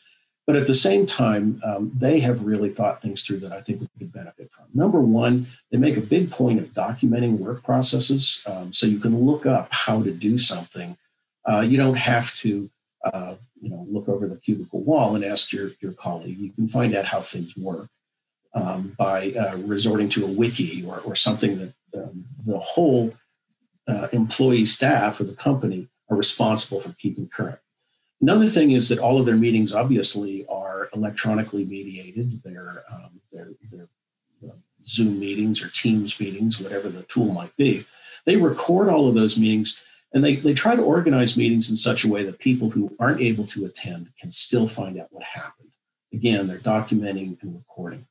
But 0.47 0.57
at 0.57 0.67
the 0.67 0.75
same 0.75 1.07
time, 1.07 1.61
um, 1.65 1.93
they 1.97 2.21
have 2.21 2.45
really 2.45 2.69
thought 2.69 3.01
things 3.01 3.23
through 3.23 3.39
that 3.41 3.53
I 3.53 3.63
think 3.63 3.81
we 3.81 3.89
could 3.99 4.13
benefit 4.13 4.51
from. 4.53 4.67
Number 4.75 5.01
one, 5.01 5.47
they 5.71 5.79
make 5.79 5.97
a 5.97 6.03
big 6.03 6.31
point 6.31 6.59
of 6.59 6.75
documenting 6.75 7.39
work 7.39 7.63
processes 7.63 8.43
um, 8.47 8.73
so 8.73 8.87
you 8.87 8.99
can 8.99 9.25
look 9.25 9.47
up 9.47 9.69
how 9.71 10.03
to 10.03 10.11
do 10.11 10.37
something. 10.37 10.99
Uh, 11.51 11.61
you 11.61 11.79
don't 11.79 11.97
have 11.97 12.35
to, 12.37 12.69
uh, 13.05 13.35
you 13.61 13.71
know, 13.71 13.87
look 13.89 14.09
over 14.09 14.27
the 14.27 14.37
cubicle 14.37 14.81
wall 14.83 15.15
and 15.15 15.25
ask 15.25 15.53
your, 15.53 15.73
your 15.81 15.93
colleague. 15.93 16.39
You 16.39 16.53
can 16.53 16.69
find 16.69 16.95
out 16.95 17.05
how 17.05 17.21
things 17.21 17.57
work 17.57 17.89
um, 18.55 18.95
by 18.99 19.33
uh, 19.33 19.57
resorting 19.59 20.09
to 20.11 20.25
a 20.25 20.29
wiki 20.31 20.85
or, 20.85 21.01
or 21.01 21.15
something 21.15 21.59
that 21.59 21.75
um, 22.03 22.25
the 22.45 22.59
whole 22.59 23.15
uh, 23.87 24.09
employee 24.13 24.65
staff 24.65 25.21
of 25.21 25.27
the 25.27 25.35
company 25.35 25.89
are 26.09 26.17
responsible 26.17 26.81
for 26.81 26.93
keeping 26.95 27.29
current. 27.29 27.59
Another 28.21 28.49
thing 28.49 28.71
is 28.71 28.89
that 28.89 28.99
all 28.99 29.19
of 29.19 29.27
their 29.27 29.37
meetings 29.37 29.75
obviously 29.75 30.47
are 30.49 30.89
electronically 30.95 31.65
mediated. 31.65 32.41
They're, 32.43 32.85
um, 32.91 33.21
they're, 33.33 33.51
they're 33.71 33.89
uh, 34.47 34.55
Zoom 34.87 35.19
meetings 35.19 35.63
or 35.63 35.69
Teams 35.69 36.19
meetings, 36.19 36.61
whatever 36.61 36.89
the 36.89 37.03
tool 37.03 37.33
might 37.33 37.55
be. 37.57 37.85
They 38.25 38.37
record 38.37 38.89
all 38.89 39.09
of 39.09 39.15
those 39.15 39.39
meetings 39.39 39.83
and 40.15 40.25
they, 40.25 40.37
they 40.37 40.55
try 40.55 40.75
to 40.75 40.83
organize 40.83 41.37
meetings 41.37 41.69
in 41.69 41.77
such 41.77 42.05
a 42.05 42.09
way 42.09 42.23
that 42.25 42.39
people 42.39 42.71
who 42.71 42.97
aren't 42.99 43.21
able 43.21 43.47
to 43.49 43.67
attend 43.67 44.11
can 44.19 44.31
still 44.31 44.67
find 44.67 44.99
out 44.99 45.09
what 45.11 45.23
happened. 45.23 45.71
Again, 46.13 46.47
they're 46.47 46.59
documenting 46.59 47.43
and 47.43 47.55
recording. 47.55 48.07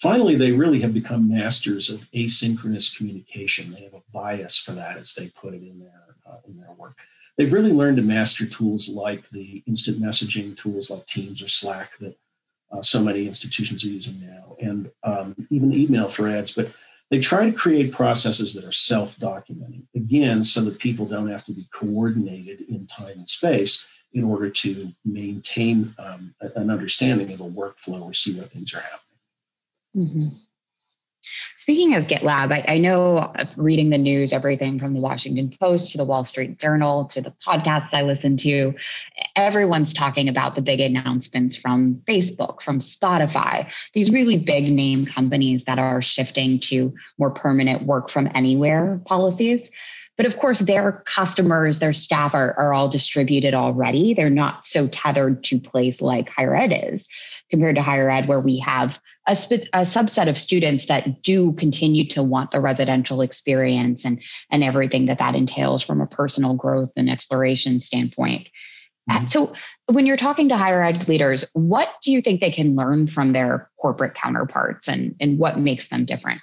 Finally, 0.00 0.36
they 0.36 0.52
really 0.52 0.80
have 0.80 0.94
become 0.94 1.28
masters 1.28 1.90
of 1.90 2.08
asynchronous 2.12 2.94
communication. 2.96 3.72
They 3.72 3.82
have 3.82 3.94
a 3.94 4.02
bias 4.12 4.56
for 4.56 4.72
that, 4.72 4.98
as 4.98 5.14
they 5.14 5.28
put 5.28 5.54
it 5.54 5.62
in 5.62 5.80
their, 5.80 6.14
uh, 6.26 6.36
in 6.46 6.56
their 6.58 6.72
work 6.72 6.96
they've 7.40 7.54
really 7.54 7.72
learned 7.72 7.96
to 7.96 8.02
master 8.02 8.44
tools 8.44 8.86
like 8.86 9.30
the 9.30 9.62
instant 9.66 9.98
messaging 9.98 10.54
tools 10.54 10.90
like 10.90 11.06
Teams 11.06 11.42
or 11.42 11.48
Slack 11.48 11.96
that 11.98 12.18
uh, 12.70 12.82
so 12.82 13.02
many 13.02 13.26
institutions 13.26 13.82
are 13.82 13.88
using 13.88 14.20
now, 14.20 14.56
and 14.60 14.90
um, 15.02 15.34
even 15.48 15.72
email 15.72 16.06
threads. 16.06 16.52
But 16.52 16.68
they 17.10 17.18
try 17.18 17.44
to 17.44 17.52
create 17.52 17.92
processes 17.92 18.54
that 18.54 18.64
are 18.64 18.72
self 18.72 19.16
documenting, 19.16 19.86
again, 19.94 20.44
so 20.44 20.60
that 20.62 20.78
people 20.78 21.06
don't 21.06 21.28
have 21.28 21.44
to 21.46 21.52
be 21.52 21.68
coordinated 21.72 22.62
in 22.68 22.86
time 22.86 23.18
and 23.18 23.28
space 23.28 23.84
in 24.12 24.24
order 24.24 24.50
to 24.50 24.92
maintain 25.04 25.94
um, 25.98 26.34
an 26.56 26.70
understanding 26.70 27.32
of 27.32 27.40
a 27.40 27.44
workflow 27.44 28.02
or 28.02 28.12
see 28.12 28.34
where 28.36 28.46
things 28.46 28.74
are 28.74 28.80
happening. 28.80 29.00
Mm-hmm. 29.96 30.36
Speaking 31.56 31.94
of 31.94 32.06
GitLab, 32.06 32.52
I, 32.52 32.64
I, 32.66 32.78
know 32.78 33.18
uh, 33.18 33.44
reading 33.56 33.90
the 33.90 33.98
news, 33.98 34.32
everything 34.32 34.78
from 34.78 34.94
the 34.94 35.00
Washington 35.00 35.54
Post 35.60 35.92
to 35.92 35.98
the 35.98 36.04
Wall 36.04 36.24
Street 36.24 36.58
Journal 36.58 37.04
to 37.06 37.20
the 37.20 37.34
podcasts 37.46 37.92
I 37.92 38.02
listen 38.02 38.36
to, 38.38 38.74
everyone's 39.36 39.92
talking 39.92 40.28
about 40.28 40.54
the 40.54 40.62
big 40.62 40.80
announcements 40.80 41.56
from 41.56 41.96
Facebook, 42.06 42.62
from 42.62 42.78
Spotify, 42.78 43.72
these 43.92 44.10
really 44.10 44.38
big 44.38 44.72
name 44.72 45.06
companies 45.06 45.64
that 45.64 45.78
are 45.78 46.00
shifting 46.00 46.58
to 46.60 46.94
more 47.18 47.30
permanent 47.30 47.84
work 47.84 48.08
from 48.08 48.28
anywhere 48.34 49.00
policies. 49.04 49.70
But 50.20 50.26
of 50.26 50.36
course, 50.36 50.58
their 50.58 51.02
customers, 51.06 51.78
their 51.78 51.94
staff 51.94 52.34
are, 52.34 52.52
are 52.58 52.74
all 52.74 52.90
distributed 52.90 53.54
already. 53.54 54.12
They're 54.12 54.28
not 54.28 54.66
so 54.66 54.86
tethered 54.86 55.42
to 55.44 55.58
place 55.58 56.02
like 56.02 56.28
higher 56.28 56.54
ed 56.54 56.74
is 56.92 57.08
compared 57.48 57.76
to 57.76 57.82
higher 57.82 58.10
ed, 58.10 58.28
where 58.28 58.38
we 58.38 58.58
have 58.58 59.00
a, 59.26 59.34
sp- 59.34 59.72
a 59.72 59.80
subset 59.80 60.28
of 60.28 60.36
students 60.36 60.84
that 60.88 61.22
do 61.22 61.54
continue 61.54 62.06
to 62.08 62.22
want 62.22 62.50
the 62.50 62.60
residential 62.60 63.22
experience 63.22 64.04
and, 64.04 64.22
and 64.50 64.62
everything 64.62 65.06
that 65.06 65.20
that 65.20 65.34
entails 65.34 65.82
from 65.82 66.02
a 66.02 66.06
personal 66.06 66.52
growth 66.52 66.90
and 66.98 67.08
exploration 67.08 67.80
standpoint. 67.80 68.46
Mm-hmm. 69.10 69.24
So, 69.24 69.54
when 69.86 70.04
you're 70.04 70.18
talking 70.18 70.50
to 70.50 70.56
higher 70.58 70.82
ed 70.82 71.08
leaders, 71.08 71.46
what 71.54 71.88
do 72.02 72.12
you 72.12 72.20
think 72.20 72.42
they 72.42 72.52
can 72.52 72.76
learn 72.76 73.06
from 73.06 73.32
their 73.32 73.70
corporate 73.80 74.12
counterparts 74.12 74.86
and, 74.86 75.16
and 75.18 75.38
what 75.38 75.58
makes 75.58 75.88
them 75.88 76.04
different? 76.04 76.42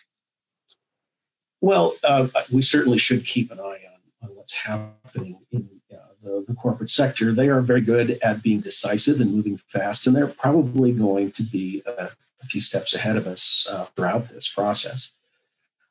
Well, 1.61 1.95
uh, 2.03 2.27
we 2.51 2.61
certainly 2.61 2.97
should 2.97 3.25
keep 3.25 3.51
an 3.51 3.59
eye 3.59 3.63
on, 3.63 4.29
on 4.29 4.35
what's 4.35 4.53
happening 4.53 5.39
in 5.51 5.69
uh, 5.91 5.97
the, 6.23 6.45
the, 6.47 6.53
corporate 6.53 6.89
sector. 6.89 7.33
They 7.33 7.49
are 7.49 7.61
very 7.61 7.81
good 7.81 8.19
at 8.21 8.43
being 8.43 8.61
decisive 8.61 9.19
and 9.19 9.31
moving 9.31 9.57
fast, 9.57 10.05
and 10.05 10.15
they're 10.15 10.27
probably 10.27 10.91
going 10.91 11.31
to 11.31 11.43
be 11.43 11.81
a 11.85 12.11
a 12.41 12.45
few 12.45 12.61
steps 12.61 12.93
ahead 12.93 13.17
of 13.17 13.27
us 13.27 13.67
uh, 13.69 13.85
throughout 13.85 14.29
this 14.29 14.47
process. 14.47 15.11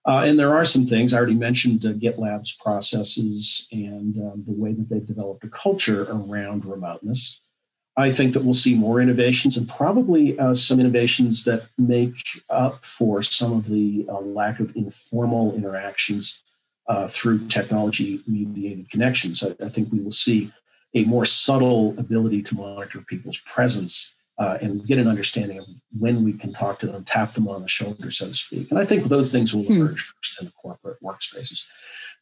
Uh, 0.04 0.22
and 0.24 0.38
there 0.38 0.54
are 0.54 0.64
some 0.64 0.86
things 0.86 1.12
I 1.12 1.16
already 1.16 1.34
mentioned 1.34 1.84
uh, 1.84 1.88
GitLab's 1.88 2.52
processes 2.52 3.66
and 3.72 4.16
um, 4.18 4.44
the 4.46 4.52
way 4.52 4.72
that 4.72 4.88
they've 4.88 5.04
developed 5.04 5.44
a 5.44 5.48
culture 5.48 6.04
around 6.04 6.64
remoteness. 6.64 7.40
I 7.96 8.10
think 8.10 8.34
that 8.34 8.44
we'll 8.44 8.54
see 8.54 8.74
more 8.74 9.00
innovations 9.00 9.56
and 9.56 9.68
probably 9.68 10.38
uh, 10.38 10.54
some 10.54 10.78
innovations 10.78 11.44
that 11.44 11.68
make 11.78 12.42
up 12.50 12.84
for 12.84 13.22
some 13.22 13.52
of 13.52 13.68
the 13.68 14.06
uh, 14.08 14.20
lack 14.20 14.60
of 14.60 14.76
informal 14.76 15.54
interactions 15.54 16.42
uh, 16.88 17.08
through 17.08 17.48
technology 17.48 18.20
mediated 18.26 18.90
connections. 18.90 19.42
I, 19.42 19.64
I, 19.64 19.68
think 19.68 19.90
we 19.90 19.98
will 19.98 20.10
see 20.10 20.52
a 20.94 21.04
more 21.04 21.24
subtle 21.24 21.98
ability 21.98 22.42
to 22.42 22.54
monitor 22.54 23.00
people's 23.00 23.38
presence 23.38 24.14
uh, 24.38 24.58
and 24.60 24.86
get 24.86 24.98
an 24.98 25.08
understanding 25.08 25.58
of 25.58 25.66
when 25.98 26.22
we 26.22 26.32
can 26.32 26.52
talk 26.52 26.78
to 26.80 26.86
them, 26.86 27.02
tap 27.04 27.32
them 27.32 27.48
on 27.48 27.62
the 27.62 27.68
shoulder, 27.68 28.10
so 28.10 28.28
to 28.28 28.34
speak. 28.34 28.70
And 28.70 28.78
I 28.78 28.84
think 28.84 29.04
those 29.04 29.32
things 29.32 29.54
will 29.54 29.64
hmm. 29.64 29.72
emerge 29.72 30.02
first 30.02 30.40
in 30.40 30.46
the 30.46 30.52
corporate 30.52 31.02
workspaces. 31.02 31.62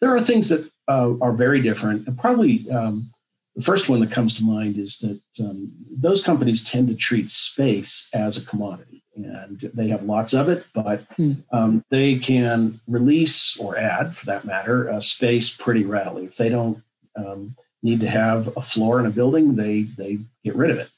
There 0.01 0.15
are 0.15 0.21
things 0.21 0.49
that 0.49 0.71
uh, 0.89 1.15
are 1.21 1.33
very 1.33 1.61
different, 1.61 2.07
and 2.07 2.17
probably 2.17 2.71
um, 2.71 3.11
the 3.57 3.63
first 3.63 3.89
one 3.89 4.01
that 4.01 4.11
comes 4.11 4.35
to 4.35 4.45
mind 4.45 4.77
is 4.77 4.99
that 4.99 5.21
um, 5.41 5.73
those 5.91 6.23
companies 6.23 6.63
tend 6.63 6.89
to 6.89 6.95
treat 6.95 7.31
space 7.31 8.09
as 8.13 8.37
a 8.37 8.45
commodity, 8.45 9.05
and 9.15 9.71
they 9.73 9.89
have 9.89 10.03
lots 10.03 10.35
of 10.35 10.49
it, 10.49 10.67
but 10.75 11.03
hmm. 11.17 11.35
um, 11.53 11.85
they 11.91 12.17
can 12.17 12.81
release 12.89 13.57
or 13.59 13.79
add, 13.79 14.17
for 14.17 14.27
that 14.27 14.45
matter, 14.45 14.89
a 14.89 15.01
space 15.01 15.51
pretty 15.51 15.85
readily. 15.85 16.25
If 16.25 16.37
they 16.37 16.49
don't 16.49 16.83
um, 17.17 17.55
need 17.83 18.01
to 18.01 18.09
have 18.09 18.49
a 18.57 18.63
floor 18.63 18.99
in 18.99 19.07
a 19.07 19.11
building, 19.11 19.55
they 19.55 19.83
they 19.97 20.19
get 20.43 20.57
rid 20.57 20.71
of 20.71 20.79
it. 20.79 20.91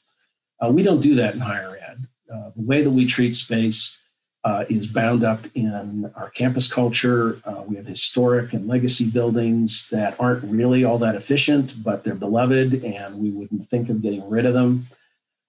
Uh, 0.59 0.69
we 0.69 0.81
don't 0.81 1.01
do 1.01 1.15
that 1.15 1.35
in 1.35 1.39
higher 1.39 1.77
ed. 1.77 2.07
Uh, 2.33 2.49
the 2.55 2.63
way 2.63 2.81
that 2.81 2.89
we 2.89 3.05
treat 3.05 3.35
space 3.35 3.99
uh, 4.43 4.65
is 4.69 4.87
bound 4.87 5.23
up 5.23 5.45
in 5.55 6.11
our 6.15 6.29
campus 6.29 6.71
culture. 6.71 7.41
Uh, 7.43 7.63
we 7.67 7.75
have 7.75 7.85
historic 7.85 8.53
and 8.53 8.67
legacy 8.67 9.05
buildings 9.05 9.87
that 9.91 10.15
aren't 10.19 10.43
really 10.43 10.83
all 10.83 10.97
that 10.97 11.15
efficient, 11.15 11.83
but 11.83 12.03
they're 12.03 12.15
beloved, 12.15 12.83
and 12.83 13.19
we 13.19 13.29
wouldn't 13.29 13.67
think 13.67 13.89
of 13.89 14.01
getting 14.01 14.27
rid 14.29 14.45
of 14.45 14.53
them. 14.53 14.87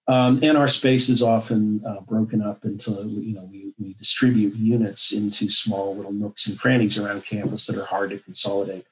Um, 0.07 0.39
and 0.41 0.57
our 0.57 0.67
space 0.67 1.07
is 1.07 1.21
often 1.21 1.83
uh, 1.85 2.01
broken 2.01 2.41
up 2.41 2.65
into, 2.65 2.91
you 3.03 3.35
know, 3.35 3.47
we, 3.51 3.73
we 3.77 3.93
distribute 3.93 4.55
units 4.55 5.11
into 5.11 5.47
small 5.49 5.95
little 5.95 6.11
nooks 6.11 6.47
and 6.47 6.57
crannies 6.57 6.97
around 6.97 7.25
campus 7.25 7.67
that 7.67 7.77
are 7.77 7.85
hard 7.85 8.09
to 8.09 8.17
consolidate. 8.17 8.87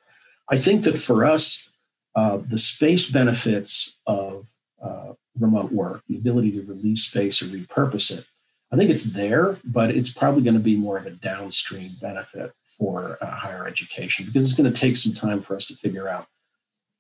I 0.48 0.58
think 0.58 0.84
that 0.84 1.00
for 1.00 1.26
us, 1.26 1.68
uh, 2.16 2.38
the 2.38 2.58
space 2.58 3.10
benefits 3.10 3.96
of 4.06 4.48
uh, 4.82 5.14
remote 5.40 5.72
work, 5.72 6.04
the 6.08 6.18
ability 6.18 6.52
to 6.52 6.62
release 6.62 7.04
space 7.06 7.42
or 7.42 7.46
repurpose 7.46 8.16
it. 8.16 8.26
I 8.72 8.76
think 8.76 8.90
it's 8.90 9.04
there, 9.04 9.60
but 9.64 9.92
it's 9.92 10.10
probably 10.12 10.44
going 10.44 10.56
to 10.56 10.60
be 10.60 10.76
more 10.76 10.98
of 10.98 11.06
a 11.06 11.12
downstream 11.12 11.96
benefit 12.02 12.52
for 12.64 13.18
uh, 13.22 13.32
higher 13.32 13.66
education 13.66 14.26
because 14.26 14.46
it's 14.46 14.60
going 14.60 14.72
to 14.72 14.80
take 14.80 14.98
some 14.98 15.14
time 15.14 15.42
for 15.42 15.56
us 15.56 15.66
to 15.68 15.76
figure 15.76 16.08
out 16.08 16.28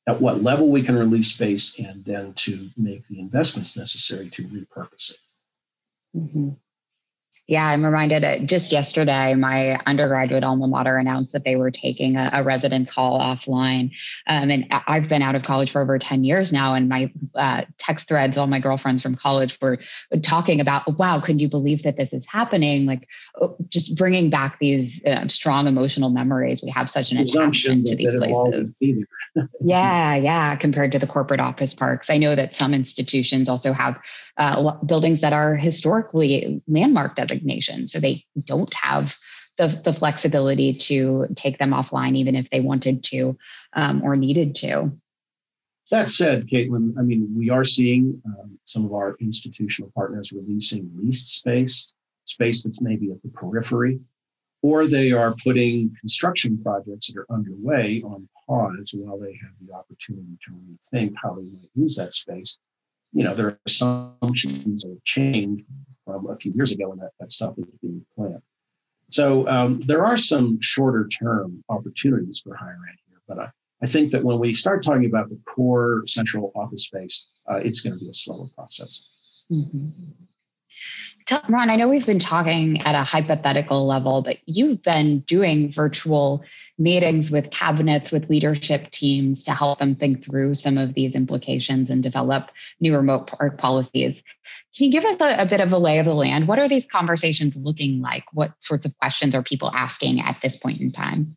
at 0.08 0.22
what 0.22 0.42
level 0.42 0.70
we 0.70 0.82
can 0.82 0.98
release 0.98 1.28
space 1.28 1.78
and 1.78 2.06
then 2.06 2.34
to 2.34 2.70
make 2.78 3.08
the 3.08 3.20
investments 3.20 3.76
necessary 3.76 4.30
to 4.30 4.44
repurpose 4.44 5.12
it. 5.12 5.18
Mm-hmm. 6.16 6.50
Yeah, 7.48 7.66
I'm 7.66 7.86
reminded 7.86 8.26
uh, 8.26 8.40
just 8.40 8.74
yesterday, 8.74 9.34
my 9.34 9.80
undergraduate 9.86 10.44
alma 10.44 10.68
mater 10.68 10.98
announced 10.98 11.32
that 11.32 11.46
they 11.46 11.56
were 11.56 11.72
taking 11.72 12.18
a, 12.18 12.30
a 12.34 12.44
residence 12.44 12.90
hall 12.90 13.22
offline. 13.22 13.92
Um, 14.28 14.52
and 14.52 14.68
I've 14.70 15.08
been 15.08 15.22
out 15.22 15.36
of 15.36 15.44
college 15.44 15.72
for 15.72 15.82
over 15.82 15.98
10 15.98 16.26
years 16.26 16.52
now. 16.52 16.74
And 16.74 16.90
my 16.90 17.10
uh, 17.36 17.64
text 17.78 18.10
threads, 18.10 18.38
all 18.38 18.48
my 18.48 18.60
girlfriends 18.60 19.02
from 19.02 19.16
college 19.16 19.58
were 19.62 19.80
talking 20.24 20.60
about, 20.60 20.98
wow, 21.00 21.22
can 21.22 21.40
you 21.40 21.48
believe 21.48 21.84
that 21.84 21.96
this 21.96 22.12
is 22.12 22.28
happening? 22.28 22.86
Like 22.86 23.08
oh, 23.40 23.56
just 23.70 23.98
bringing 23.98 24.30
back 24.30 24.60
these 24.60 25.04
uh, 25.06 25.30
strong 25.30 25.68
emotional 25.68 26.10
memories. 26.10 26.62
We 26.62 26.72
have 26.72 26.90
such 26.90 27.14
an 27.14 27.18
attachment 27.18 27.88
to 27.88 27.96
these 27.96 28.14
places. 28.14 28.78
Yeah, 29.62 30.16
yeah, 30.16 30.56
compared 30.56 30.92
to 30.92 31.00
the 31.00 31.08
corporate 31.08 31.40
office 31.40 31.74
parks. 31.74 32.10
I 32.10 32.18
know 32.18 32.36
that 32.36 32.56
some 32.56 32.74
institutions 32.74 33.50
also 33.50 33.74
have 33.74 33.98
uh, 34.38 34.74
buildings 34.86 35.22
that 35.22 35.34
are 35.34 35.56
historically 35.56 36.62
landmark 36.68 37.16
designation. 37.16 37.88
So 37.88 38.00
they 38.00 38.26
don't 38.44 38.74
have 38.74 39.18
the, 39.58 39.68
the 39.84 39.94
flexibility 39.94 40.74
to 40.74 41.28
take 41.36 41.58
them 41.58 41.72
offline, 41.72 42.16
even 42.16 42.36
if 42.36 42.50
they 42.50 42.60
wanted 42.60 43.04
to 43.06 43.38
um, 43.74 44.04
or 44.04 44.16
needed 44.16 44.56
to. 44.56 44.92
That 45.90 46.10
said, 46.10 46.48
Caitlin, 46.48 46.94
I 47.00 47.02
mean, 47.02 47.34
we 47.36 47.50
are 47.50 47.64
seeing 47.64 48.22
um, 48.26 48.60
some 48.66 48.86
of 48.86 48.94
our 48.94 49.16
institutional 49.22 49.90
partners 49.96 50.32
releasing 50.34 50.90
leased 50.96 51.34
space, 51.34 51.94
space 52.26 52.64
that's 52.64 52.82
maybe 52.82 53.10
at 53.12 53.22
the 53.24 53.30
periphery, 53.30 54.00
or 54.62 54.86
they 54.86 55.14
are 55.14 55.34
putting 55.44 55.96
construction 56.00 56.62
projects 56.62 57.08
that 57.08 57.18
are 57.18 57.26
underway 57.34 58.04
on 58.06 58.28
pause 58.48 58.94
while 58.96 59.20
they 59.20 59.34
have 59.34 59.52
the 59.62 59.74
opportunity 59.74 60.38
to 60.46 60.52
rethink 60.52 61.14
how 61.22 61.34
they 61.34 61.44
might 61.44 61.70
use 61.76 61.96
that 61.96 62.14
space 62.14 62.58
you 63.14 63.24
know, 63.24 63.34
their 63.34 63.60
assumptions 63.66 64.84
have 64.84 65.04
changed 65.04 65.64
from 66.06 66.30
a 66.30 66.36
few 66.36 66.52
years 66.54 66.72
ago 66.72 66.90
when 66.90 67.00
that, 67.00 67.12
that 67.20 67.32
stuff 67.32 67.54
was 67.58 67.68
being 67.82 68.06
planned. 68.16 68.42
So 69.10 69.48
um, 69.48 69.80
there 69.82 70.06
are 70.06 70.18
some 70.18 70.60
shorter 70.62 71.08
term 71.08 71.64
opportunities 71.70 72.40
for 72.44 72.56
higher 72.56 72.78
ed 72.90 72.98
here, 73.08 73.22
but 73.28 73.40
I, 73.40 73.50
I 73.82 73.86
think 73.86 74.12
that 74.12 74.24
when 74.24 74.40
we 74.40 74.54
start 74.54 74.84
talking 74.84 75.06
about 75.06 75.30
the 75.30 75.40
core 75.46 76.04
central 76.06 76.52
office 76.56 76.84
space, 76.84 77.28
uh, 77.50 77.58
it's 77.58 77.80
going 77.80 77.94
to 77.94 78.00
be 78.00 78.10
a 78.10 78.14
slower 78.14 78.48
process. 78.54 79.10
Mm-hmm. 79.52 79.90
Ron, 81.50 81.70
I 81.70 81.76
know 81.76 81.90
we've 81.90 82.06
been 82.06 82.20
talking 82.20 82.82
at 82.82 82.96
a 82.96 83.04
hypothetical 83.04 83.86
level, 83.86 84.22
but 84.22 84.38
you've 84.46 84.82
been 84.82 85.20
doing 85.20 85.70
virtual 85.70 86.44
meetings 86.78 87.30
with 87.32 87.52
cabinets, 87.52 88.12
with 88.12 88.30
leadership 88.30 88.92
teams 88.92 89.44
to 89.44 89.54
help 89.54 89.80
them 89.80 89.96
think 89.96 90.24
through 90.24 90.56
some 90.56 90.78
of 90.78 90.94
these 90.94 91.16
implications 91.16 91.90
and 91.90 92.02
develop 92.02 92.52
new 92.80 92.96
remote 92.96 93.30
policies. 93.58 94.24
Can 94.76 94.86
you 94.86 94.92
give 94.92 95.06
us 95.06 95.20
a, 95.20 95.42
a 95.42 95.46
bit 95.46 95.60
of 95.60 95.74
a 95.74 95.78
lay 95.78 96.00
of 96.00 96.06
the 96.06 96.14
land? 96.14 96.48
What 96.48 96.60
are 96.60 96.70
these 96.70 96.86
conversations 96.86 97.58
looking 97.58 98.02
like? 98.02 98.24
What 98.32 98.54
sorts 98.64 98.86
of 98.86 98.98
questions 98.98 99.36
are 99.36 99.44
people 99.44 99.72
asking 99.74 100.22
at 100.22 100.40
this 100.42 100.56
point 100.56 100.80
in 100.80 100.92
time? 100.92 101.36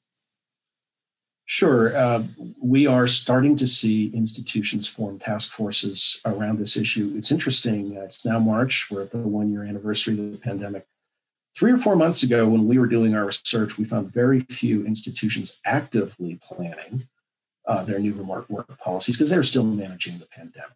Sure. 1.50 1.96
Uh, 1.96 2.22
we 2.62 2.86
are 2.86 3.08
starting 3.08 3.56
to 3.56 3.66
see 3.66 4.12
institutions 4.14 4.86
form 4.86 5.18
task 5.18 5.50
forces 5.50 6.20
around 6.24 6.60
this 6.60 6.76
issue. 6.76 7.12
It's 7.16 7.32
interesting. 7.32 7.98
Uh, 7.98 8.02
it's 8.02 8.24
now 8.24 8.38
March. 8.38 8.88
We're 8.88 9.02
at 9.02 9.10
the 9.10 9.18
one 9.18 9.50
year 9.50 9.64
anniversary 9.64 10.14
of 10.14 10.30
the 10.30 10.38
pandemic. 10.38 10.86
Three 11.58 11.72
or 11.72 11.76
four 11.76 11.96
months 11.96 12.22
ago, 12.22 12.46
when 12.46 12.68
we 12.68 12.78
were 12.78 12.86
doing 12.86 13.16
our 13.16 13.26
research, 13.26 13.78
we 13.78 13.84
found 13.84 14.12
very 14.12 14.42
few 14.42 14.86
institutions 14.86 15.58
actively 15.64 16.38
planning 16.40 17.08
uh, 17.66 17.82
their 17.82 17.98
new 17.98 18.14
remote 18.14 18.48
work 18.48 18.78
policies 18.78 19.16
because 19.16 19.30
they're 19.30 19.42
still 19.42 19.64
managing 19.64 20.20
the 20.20 20.26
pandemic. 20.26 20.70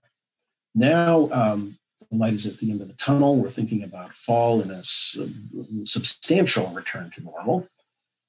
Now, 0.75 1.31
um, 1.31 1.79
the 2.11 2.17
light 2.17 2.35
is 2.35 2.49
at 2.49 2.59
the 2.59 2.73
end 2.73 2.81
of 2.81 2.89
the 2.89 2.95
tunnel. 2.95 3.37
We're 3.37 3.49
thinking 3.49 3.85
about 3.85 4.13
fall 4.13 4.61
and 4.61 4.73
a 4.73 4.83
substantial 5.87 6.67
return 6.71 7.13
to 7.15 7.23
normal. 7.23 7.69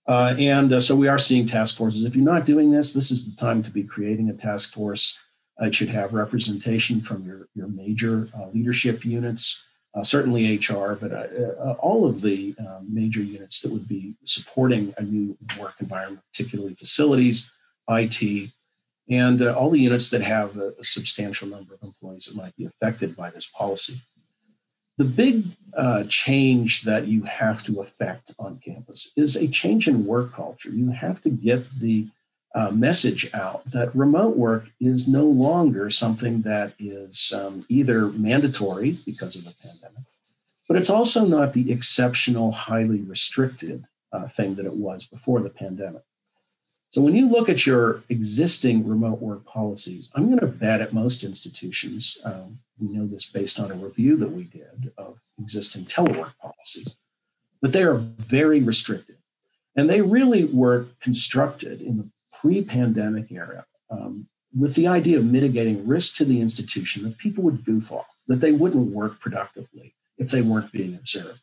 Uh, 0.07 0.35
and 0.37 0.71
uh, 0.71 0.79
so 0.79 0.95
we 0.95 1.07
are 1.07 1.17
seeing 1.17 1.45
task 1.45 1.75
forces. 1.75 2.03
If 2.03 2.15
you're 2.15 2.25
not 2.25 2.45
doing 2.45 2.71
this, 2.71 2.93
this 2.93 3.09
is 3.09 3.25
the 3.25 3.35
time 3.35 3.63
to 3.63 3.71
be 3.71 3.83
creating 3.83 4.29
a 4.29 4.33
task 4.33 4.73
force. 4.73 5.17
it 5.61 5.73
should 5.73 5.89
have 5.89 6.13
representation 6.13 7.01
from 7.01 7.25
your, 7.25 7.47
your 7.55 7.67
major 7.67 8.29
uh, 8.37 8.47
leadership 8.53 9.03
units, 9.03 9.63
uh, 9.95 10.03
certainly 10.03 10.57
HR, 10.57 10.93
but 10.93 11.11
uh, 11.11 11.25
uh, 11.59 11.75
all 11.79 12.05
of 12.05 12.21
the 12.21 12.55
major 12.87 13.21
units 13.21 13.61
that 13.61 13.71
would 13.71 13.87
be 13.87 14.15
supporting 14.25 14.93
a 14.97 15.01
new 15.01 15.35
work 15.59 15.75
environment, 15.79 16.21
particularly 16.31 16.75
facilities, 16.75 17.51
IT, 17.89 18.51
and 19.09 19.41
all 19.41 19.69
the 19.69 19.79
units 19.79 20.09
that 20.09 20.21
have 20.21 20.57
a, 20.57 20.73
a 20.79 20.83
substantial 20.83 21.47
number 21.47 21.73
of 21.73 21.81
employees 21.81 22.25
that 22.25 22.35
might 22.35 22.55
be 22.55 22.65
affected 22.65 23.15
by 23.15 23.29
this 23.31 23.47
policy. 23.47 23.99
The 24.97 25.05
big 25.05 25.43
uh, 25.75 26.05
change 26.07 26.83
that 26.83 27.07
you 27.07 27.23
have 27.23 27.63
to 27.65 27.81
affect 27.81 28.33
on 28.39 28.59
campus 28.63 29.11
is 29.15 29.35
a 29.35 29.47
change 29.47 29.87
in 29.87 30.05
work 30.05 30.33
culture. 30.33 30.69
You 30.69 30.91
have 30.91 31.21
to 31.23 31.29
get 31.29 31.79
the 31.79 32.07
uh, 32.55 32.71
message 32.71 33.29
out 33.33 33.69
that 33.71 33.93
remote 33.93 34.37
work 34.37 34.67
is 34.79 35.09
no 35.09 35.25
longer 35.25 35.89
something 35.89 36.43
that 36.43 36.71
is 36.79 37.33
um, 37.35 37.65
either 37.67 38.07
mandatory 38.07 38.97
because 39.05 39.35
of 39.35 39.43
the 39.43 39.53
pandemic, 39.61 40.03
but 40.67 40.77
it's 40.77 40.89
also 40.89 41.25
not 41.25 41.51
the 41.51 41.69
exceptional, 41.69 42.53
highly 42.53 43.01
restricted 43.01 43.83
uh, 44.13 44.29
thing 44.29 44.55
that 44.55 44.65
it 44.65 44.75
was 44.75 45.03
before 45.03 45.41
the 45.41 45.49
pandemic. 45.49 46.03
So 46.95 47.01
when 47.01 47.13
you 47.13 47.27
look 47.27 47.49
at 47.49 47.65
your 47.65 48.03
existing 48.07 48.87
remote 48.87 49.21
work 49.21 49.43
policies, 49.43 50.09
I'm 50.15 50.27
going 50.27 50.39
to 50.39 50.47
bet 50.47 50.79
at 50.79 50.93
most 50.93 51.25
institutions, 51.25 52.17
um, 52.23 52.59
we 52.79 52.87
know 52.87 53.05
this 53.05 53.25
based 53.25 53.59
on 53.59 53.69
a 53.69 53.75
review 53.75 54.15
that 54.15 54.31
we 54.31 54.43
did 54.43 54.93
of 54.97 55.19
existing 55.37 55.87
telework 55.87 56.37
policies, 56.41 56.95
that 57.61 57.73
they 57.73 57.83
are 57.83 57.95
very 57.95 58.61
restricted. 58.61 59.17
And 59.75 59.89
they 59.89 59.99
really 59.99 60.45
were 60.45 60.87
constructed 61.01 61.81
in 61.81 61.97
the 61.97 62.09
pre 62.31 62.61
pandemic 62.61 63.29
era 63.29 63.65
um, 63.89 64.27
with 64.57 64.75
the 64.75 64.87
idea 64.87 65.17
of 65.17 65.25
mitigating 65.25 65.85
risk 65.85 66.15
to 66.15 66.23
the 66.23 66.39
institution 66.39 67.03
that 67.03 67.17
people 67.17 67.43
would 67.43 67.65
goof 67.65 67.91
off, 67.91 68.07
that 68.29 68.39
they 68.39 68.53
wouldn't 68.53 68.93
work 68.93 69.19
productively, 69.19 69.95
if 70.17 70.31
they 70.31 70.41
weren't 70.41 70.71
being 70.71 70.95
observed. 70.95 71.41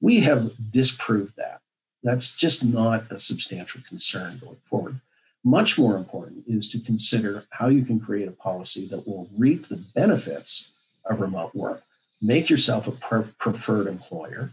We 0.00 0.20
have 0.20 0.52
disproved 0.70 1.34
that. 1.36 1.62
That's 2.04 2.34
just 2.34 2.62
not 2.62 3.10
a 3.10 3.18
substantial 3.18 3.80
concern 3.88 4.38
going 4.38 4.58
forward. 4.68 5.00
Much 5.42 5.78
more 5.78 5.96
important 5.96 6.44
is 6.46 6.68
to 6.68 6.78
consider 6.78 7.44
how 7.50 7.68
you 7.68 7.84
can 7.84 7.98
create 7.98 8.28
a 8.28 8.32
policy 8.32 8.86
that 8.88 9.06
will 9.08 9.28
reap 9.36 9.68
the 9.68 9.82
benefits 9.94 10.68
of 11.06 11.20
remote 11.20 11.54
work. 11.54 11.82
Make 12.20 12.50
yourself 12.50 12.86
a 12.86 12.92
pre- 12.92 13.32
preferred 13.38 13.86
employer. 13.86 14.52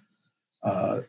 Uh, 0.63 1.01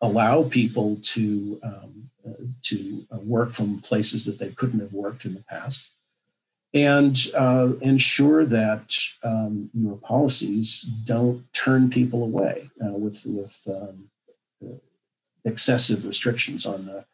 allow 0.00 0.42
people 0.44 0.98
to 1.02 1.60
um, 1.62 2.10
uh, 2.26 2.32
to 2.62 3.06
uh, 3.12 3.18
work 3.18 3.50
from 3.50 3.80
places 3.80 4.24
that 4.24 4.38
they 4.38 4.50
couldn't 4.50 4.80
have 4.80 4.92
worked 4.92 5.24
in 5.24 5.34
the 5.34 5.42
past, 5.42 5.88
and 6.74 7.26
uh, 7.34 7.70
ensure 7.80 8.44
that 8.44 8.94
um, 9.22 9.70
your 9.74 9.96
policies 9.96 10.82
don't 11.04 11.50
turn 11.52 11.90
people 11.90 12.22
away 12.22 12.70
uh, 12.84 12.92
with 12.92 13.24
with 13.24 13.66
um, 13.68 14.10
excessive 15.44 16.04
restrictions 16.04 16.66
on 16.66 16.86
the 16.86 17.04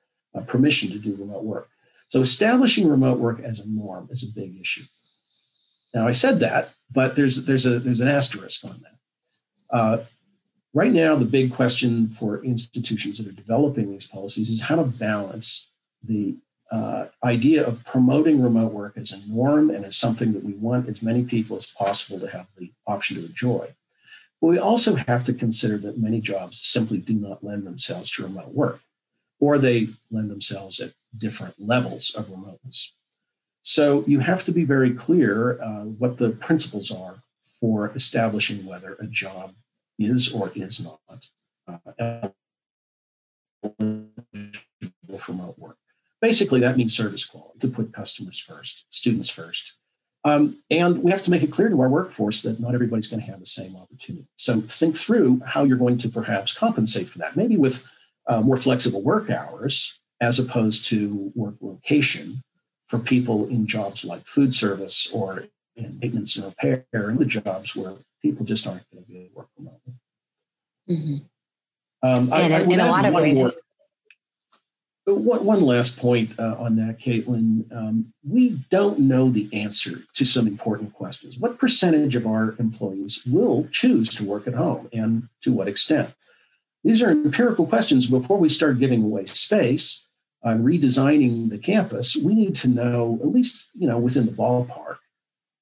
permission 0.42 0.90
to 0.90 0.98
do 0.98 1.16
remote 1.16 1.44
work. 1.44 1.68
So 2.08 2.20
establishing 2.20 2.88
remote 2.88 3.18
work 3.18 3.40
as 3.40 3.58
a 3.58 3.66
norm 3.66 4.08
is 4.10 4.22
a 4.22 4.26
big 4.26 4.60
issue. 4.60 4.84
Now 5.94 6.06
I 6.06 6.12
said 6.12 6.40
that, 6.40 6.70
but 6.90 7.16
there's 7.16 7.44
there's 7.44 7.66
a 7.66 7.78
there's 7.78 8.00
an 8.00 8.08
asterisk 8.08 8.64
on 8.64 8.82
that. 8.82 9.76
Uh, 9.76 10.04
right 10.74 10.92
now, 10.92 11.16
the 11.16 11.24
big 11.24 11.52
question 11.52 12.08
for 12.08 12.44
institutions 12.44 13.18
that 13.18 13.26
are 13.26 13.32
developing 13.32 13.90
these 13.90 14.06
policies 14.06 14.50
is 14.50 14.62
how 14.62 14.76
to 14.76 14.84
balance 14.84 15.68
the 16.02 16.36
uh, 16.70 17.06
idea 17.24 17.64
of 17.66 17.84
promoting 17.84 18.42
remote 18.42 18.72
work 18.72 18.96
as 18.96 19.12
a 19.12 19.18
norm 19.26 19.70
and 19.70 19.84
as 19.84 19.96
something 19.96 20.32
that 20.32 20.44
we 20.44 20.52
want 20.52 20.88
as 20.88 21.02
many 21.02 21.24
people 21.24 21.56
as 21.56 21.66
possible 21.66 22.20
to 22.20 22.28
have 22.28 22.46
the 22.58 22.72
option 22.86 23.16
to 23.16 23.24
enjoy. 23.24 23.74
But 24.40 24.48
we 24.48 24.58
also 24.58 24.94
have 24.94 25.24
to 25.24 25.32
consider 25.32 25.78
that 25.78 25.98
many 25.98 26.20
jobs 26.20 26.60
simply 26.66 26.98
do 26.98 27.14
not 27.14 27.42
lend 27.42 27.66
themselves 27.66 28.10
to 28.12 28.22
remote 28.22 28.52
work, 28.52 28.80
or 29.40 29.58
they 29.58 29.88
lend 30.10 30.30
themselves 30.30 30.80
at 30.80 30.92
different 31.16 31.54
levels 31.58 32.14
of 32.14 32.30
remoteness. 32.30 32.92
So 33.62 34.04
you 34.06 34.20
have 34.20 34.44
to 34.44 34.52
be 34.52 34.64
very 34.64 34.92
clear 34.92 35.60
uh, 35.60 35.84
what 35.84 36.18
the 36.18 36.30
principles 36.30 36.90
are 36.90 37.16
for 37.60 37.90
establishing 37.94 38.64
whether 38.66 38.94
a 38.94 39.06
job 39.06 39.54
is 39.98 40.32
or 40.32 40.52
is 40.54 40.78
not 40.80 41.00
uh, 41.66 42.28
for 43.62 45.32
remote 45.32 45.58
work. 45.58 45.78
Basically, 46.20 46.60
that 46.60 46.76
means 46.76 46.96
service 46.96 47.24
quality, 47.24 47.58
to 47.60 47.68
put 47.68 47.92
customers 47.92 48.38
first, 48.38 48.84
students 48.90 49.28
first. 49.28 49.74
Um, 50.26 50.60
and 50.70 51.04
we 51.04 51.12
have 51.12 51.22
to 51.22 51.30
make 51.30 51.44
it 51.44 51.52
clear 51.52 51.68
to 51.68 51.80
our 51.80 51.88
workforce 51.88 52.42
that 52.42 52.58
not 52.58 52.74
everybody's 52.74 53.06
going 53.06 53.20
to 53.20 53.30
have 53.30 53.38
the 53.38 53.46
same 53.46 53.76
opportunity. 53.76 54.26
So 54.34 54.60
think 54.60 54.96
through 54.96 55.40
how 55.46 55.62
you're 55.62 55.76
going 55.76 55.98
to 55.98 56.08
perhaps 56.08 56.52
compensate 56.52 57.08
for 57.08 57.18
that, 57.18 57.36
maybe 57.36 57.56
with 57.56 57.86
uh, 58.26 58.40
more 58.40 58.56
flexible 58.56 59.02
work 59.02 59.30
hours 59.30 60.00
as 60.20 60.40
opposed 60.40 60.84
to 60.86 61.30
work 61.36 61.54
location 61.60 62.42
for 62.88 62.98
people 62.98 63.46
in 63.46 63.68
jobs 63.68 64.04
like 64.04 64.26
food 64.26 64.52
service 64.52 65.08
or 65.12 65.44
in 65.76 65.96
maintenance 66.00 66.34
and 66.34 66.46
repair 66.46 66.84
and 66.92 67.20
the 67.20 67.24
jobs 67.24 67.76
where 67.76 67.94
people 68.20 68.44
just 68.44 68.66
aren't 68.66 68.90
going 68.90 69.04
to 69.04 69.08
be 69.08 69.18
able 69.18 69.28
to 69.28 69.36
work 69.36 69.48
remotely. 69.56 69.94
Mm-hmm. 70.90 71.16
Um, 72.02 72.32
and 72.32 72.52
I, 72.52 72.60
in, 72.62 72.70
I 72.70 72.74
in 72.74 72.80
a 72.80 72.90
lot 72.90 73.04
of 73.04 73.14
ways. 73.14 73.34
More, 73.34 73.52
one, 75.14 75.44
one 75.44 75.60
last 75.60 75.96
point 75.96 76.38
uh, 76.38 76.56
on 76.58 76.76
that, 76.76 76.98
Caitlin. 76.98 77.72
Um, 77.74 78.12
we 78.28 78.60
don't 78.70 78.98
know 78.98 79.30
the 79.30 79.48
answer 79.52 80.02
to 80.14 80.24
some 80.24 80.46
important 80.46 80.92
questions. 80.92 81.38
What 81.38 81.58
percentage 81.58 82.16
of 82.16 82.26
our 82.26 82.56
employees 82.58 83.22
will 83.24 83.68
choose 83.70 84.12
to 84.16 84.24
work 84.24 84.46
at 84.46 84.54
home 84.54 84.88
and 84.92 85.28
to 85.42 85.52
what 85.52 85.68
extent? 85.68 86.12
These 86.82 87.02
are 87.02 87.10
empirical 87.10 87.66
questions. 87.66 88.06
Before 88.06 88.38
we 88.38 88.48
start 88.48 88.78
giving 88.78 89.02
away 89.02 89.26
space 89.26 90.06
on 90.42 90.64
redesigning 90.64 91.50
the 91.50 91.58
campus, 91.58 92.16
we 92.16 92.34
need 92.34 92.56
to 92.56 92.68
know, 92.68 93.18
at 93.22 93.28
least 93.28 93.70
you 93.74 93.86
know, 93.86 93.98
within 93.98 94.26
the 94.26 94.32
ballpark, 94.32 94.98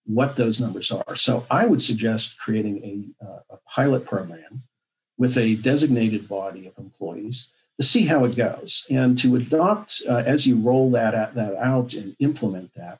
what 0.06 0.36
those 0.36 0.60
numbers 0.60 0.90
are. 0.90 1.16
So 1.16 1.46
I 1.50 1.66
would 1.66 1.80
suggest 1.80 2.38
creating 2.38 3.14
a, 3.20 3.24
uh, 3.24 3.40
a 3.50 3.56
pilot 3.68 4.04
program 4.04 4.64
with 5.16 5.36
a 5.36 5.54
designated 5.56 6.28
body 6.28 6.66
of 6.66 6.76
employees 6.78 7.48
to 7.80 7.86
see 7.86 8.06
how 8.06 8.24
it 8.24 8.36
goes 8.36 8.84
and 8.90 9.18
to 9.18 9.36
adopt 9.36 10.02
uh, 10.08 10.16
as 10.16 10.46
you 10.46 10.56
roll 10.56 10.90
that, 10.92 11.14
at, 11.14 11.34
that 11.34 11.56
out 11.56 11.94
and 11.94 12.16
implement 12.20 12.72
that. 12.74 12.98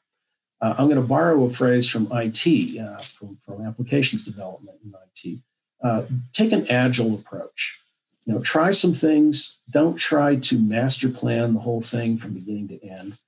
Uh, 0.60 0.74
I'm 0.78 0.86
going 0.86 1.00
to 1.00 1.06
borrow 1.06 1.44
a 1.44 1.50
phrase 1.50 1.88
from 1.88 2.08
IT, 2.10 2.80
uh, 2.80 2.98
from, 2.98 3.36
from 3.36 3.64
applications 3.64 4.24
development 4.24 4.78
in 4.84 4.92
IT. 4.92 5.38
Uh, 5.82 6.04
take 6.32 6.52
an 6.52 6.66
agile 6.70 7.14
approach. 7.14 7.78
You 8.24 8.32
know, 8.32 8.40
try 8.40 8.70
some 8.70 8.94
things. 8.94 9.58
Don't 9.70 9.96
try 9.96 10.36
to 10.36 10.58
master 10.58 11.08
plan 11.08 11.54
the 11.54 11.60
whole 11.60 11.82
thing 11.82 12.16
from 12.16 12.32
beginning 12.32 12.68
to 12.68 12.82
end. 12.82 13.18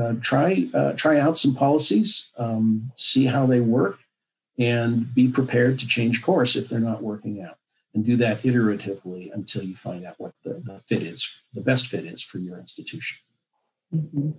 Uh, 0.00 0.14
try 0.22 0.68
uh, 0.72 0.92
try 0.92 1.18
out 1.18 1.36
some 1.36 1.54
policies, 1.54 2.30
um, 2.38 2.92
see 2.96 3.26
how 3.26 3.46
they 3.46 3.60
work, 3.60 3.98
and 4.58 5.12
be 5.12 5.28
prepared 5.28 5.78
to 5.80 5.86
change 5.86 6.22
course 6.22 6.56
if 6.56 6.68
they're 6.68 6.78
not 6.78 7.02
working 7.02 7.42
out 7.42 7.58
and 7.98 8.06
do 8.06 8.16
that 8.16 8.42
iteratively 8.42 9.32
until 9.34 9.64
you 9.64 9.74
find 9.74 10.06
out 10.06 10.14
what 10.18 10.32
the, 10.44 10.60
the 10.62 10.78
fit 10.78 11.02
is, 11.02 11.28
the 11.52 11.60
best 11.60 11.88
fit 11.88 12.04
is 12.04 12.22
for 12.22 12.38
your 12.38 12.56
institution. 12.56 13.18
Mm-hmm. 13.92 14.30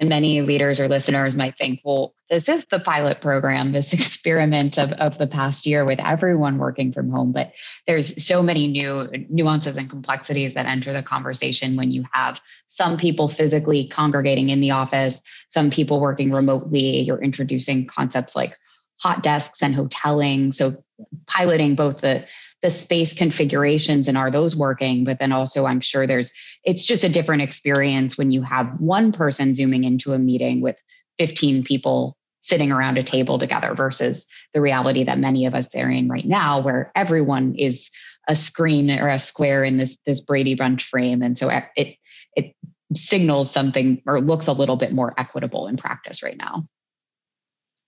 And 0.00 0.08
many 0.08 0.42
leaders 0.42 0.80
or 0.80 0.88
listeners 0.88 1.36
might 1.36 1.56
think, 1.56 1.80
well, 1.84 2.14
this 2.28 2.48
is 2.48 2.66
the 2.66 2.80
pilot 2.80 3.20
program, 3.20 3.70
this 3.72 3.92
experiment 3.92 4.78
of, 4.78 4.90
of 4.92 5.16
the 5.16 5.28
past 5.28 5.64
year 5.64 5.84
with 5.84 6.00
everyone 6.00 6.58
working 6.58 6.92
from 6.92 7.08
home. 7.08 7.30
But 7.30 7.54
there's 7.86 8.24
so 8.24 8.42
many 8.42 8.66
new 8.66 9.08
nuances 9.28 9.76
and 9.76 9.88
complexities 9.88 10.54
that 10.54 10.66
enter 10.66 10.92
the 10.92 11.02
conversation 11.02 11.76
when 11.76 11.92
you 11.92 12.04
have 12.12 12.40
some 12.66 12.96
people 12.96 13.28
physically 13.28 13.86
congregating 13.86 14.50
in 14.50 14.60
the 14.60 14.72
office, 14.72 15.22
some 15.48 15.70
people 15.70 16.00
working 16.00 16.32
remotely. 16.32 17.00
You're 17.00 17.22
introducing 17.22 17.86
concepts 17.86 18.34
like 18.34 18.56
hot 18.96 19.22
desks 19.22 19.62
and 19.62 19.76
hoteling. 19.76 20.52
So 20.52 20.82
piloting 21.26 21.74
both 21.74 22.00
the 22.00 22.26
the 22.62 22.70
space 22.70 23.12
configurations 23.12 24.08
and 24.08 24.18
are 24.18 24.30
those 24.30 24.56
working 24.56 25.04
but 25.04 25.18
then 25.18 25.32
also 25.32 25.66
i'm 25.66 25.80
sure 25.80 26.06
there's 26.06 26.32
it's 26.64 26.86
just 26.86 27.04
a 27.04 27.08
different 27.08 27.42
experience 27.42 28.18
when 28.18 28.30
you 28.30 28.42
have 28.42 28.68
one 28.78 29.12
person 29.12 29.54
zooming 29.54 29.84
into 29.84 30.12
a 30.12 30.18
meeting 30.18 30.60
with 30.60 30.76
15 31.18 31.64
people 31.64 32.16
sitting 32.40 32.72
around 32.72 32.96
a 32.96 33.02
table 33.02 33.38
together 33.38 33.74
versus 33.74 34.26
the 34.54 34.60
reality 34.60 35.04
that 35.04 35.18
many 35.18 35.46
of 35.46 35.54
us 35.54 35.74
are 35.74 35.90
in 35.90 36.08
right 36.08 36.24
now 36.24 36.60
where 36.60 36.90
everyone 36.94 37.54
is 37.56 37.90
a 38.28 38.36
screen 38.36 38.90
or 38.90 39.08
a 39.08 39.18
square 39.18 39.64
in 39.64 39.78
this 39.78 39.96
this 40.06 40.20
brady 40.20 40.54
bunch 40.54 40.84
frame. 40.84 41.22
And 41.22 41.36
so 41.36 41.50
it 41.76 41.96
it 42.36 42.54
signals 42.94 43.50
something 43.50 44.02
or 44.06 44.20
looks 44.20 44.46
a 44.46 44.52
little 44.52 44.76
bit 44.76 44.92
more 44.92 45.14
equitable 45.18 45.66
in 45.66 45.76
practice 45.76 46.22
right 46.22 46.36
now. 46.36 46.66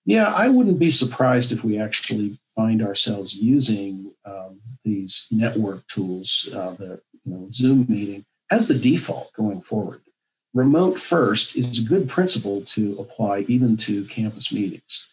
Yeah, 0.06 0.33
I 0.33 0.48
wouldn't 0.48 0.78
be 0.78 0.90
surprised 0.90 1.52
if 1.52 1.62
we 1.62 1.78
actually 1.78 2.40
find 2.61 2.83
ourselves 2.83 3.35
using 3.35 4.12
um, 4.27 4.61
these 4.85 5.27
network 5.31 5.87
tools, 5.87 6.49
uh, 6.55 6.73
the 6.73 7.01
you 7.25 7.33
know, 7.33 7.46
Zoom 7.51 7.87
meeting, 7.88 8.25
as 8.51 8.66
the 8.66 8.75
default 8.75 9.33
going 9.33 9.62
forward. 9.62 10.03
Remote 10.53 10.99
first 10.99 11.57
is 11.57 11.79
a 11.79 11.88
good 11.92 12.07
principle 12.09 12.61
to 12.75 12.83
apply 12.99 13.40
even 13.55 13.77
to 13.79 14.05
campus 14.07 14.53
meetings. 14.53 15.07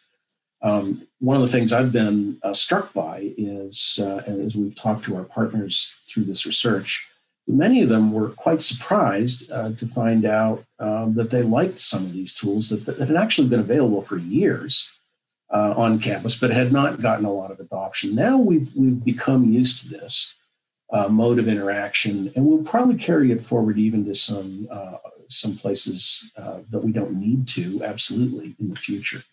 Um, 0.62 1.08
one 1.20 1.38
of 1.38 1.44
the 1.44 1.54
things 1.56 1.72
I've 1.72 1.92
been 1.92 2.40
uh, 2.44 2.54
struck 2.54 2.92
by 2.94 3.34
is, 3.38 4.00
uh, 4.02 4.24
as 4.26 4.58
we've 4.58 4.76
talked 4.76 5.06
to 5.06 5.16
our 5.16 5.24
partners 5.24 5.96
through 6.08 6.26
this 6.26 6.46
research, 6.46 7.08
many 7.48 7.82
of 7.82 7.90
them 7.90 8.12
were 8.12 8.30
quite 8.30 8.62
surprised 8.62 9.50
uh, 9.52 9.72
to 9.80 9.88
find 9.88 10.26
out 10.26 10.66
um, 10.80 11.14
that 11.14 11.30
they 11.30 11.44
liked 11.44 11.80
some 11.80 12.06
of 12.08 12.14
these 12.14 12.34
tools 12.34 12.68
that, 12.70 12.86
that 12.86 12.98
had 12.98 13.16
actually 13.16 13.48
been 13.48 13.62
available 13.62 14.02
for 14.02 14.18
years 14.18 14.92
uh, 15.54 15.74
on 15.78 16.00
campus, 16.00 16.36
but 16.36 16.52
had 16.52 16.72
not 16.72 17.02
gotten 17.02 17.26
a 17.26 17.32
lot 17.32 17.52
of 17.52 17.60
adoption. 17.60 18.16
Now 18.16 18.38
we've 18.38 18.76
we've 18.76 19.04
become 19.04 19.52
used 19.52 19.82
to 19.82 19.90
this 19.90 20.36
uh, 20.92 21.08
mode 21.08 21.40
of 21.40 21.48
interaction, 21.48 22.32
and 22.36 22.46
we'll 22.46 22.64
probably 22.64 22.96
carry 22.98 23.32
it 23.32 23.42
forward 23.42 23.78
even 23.78 24.06
to 24.06 24.14
some 24.14 24.68
uh, 24.72 24.98
some 25.28 25.56
places 25.56 26.32
uh, 26.38 26.60
that 26.70 26.84
we 26.84 26.92
don't 26.92 27.20
need 27.20 27.48
to 27.50 27.84
absolutely 27.84 28.56
in 28.60 28.70
the 28.70 28.76
future. 28.76 29.24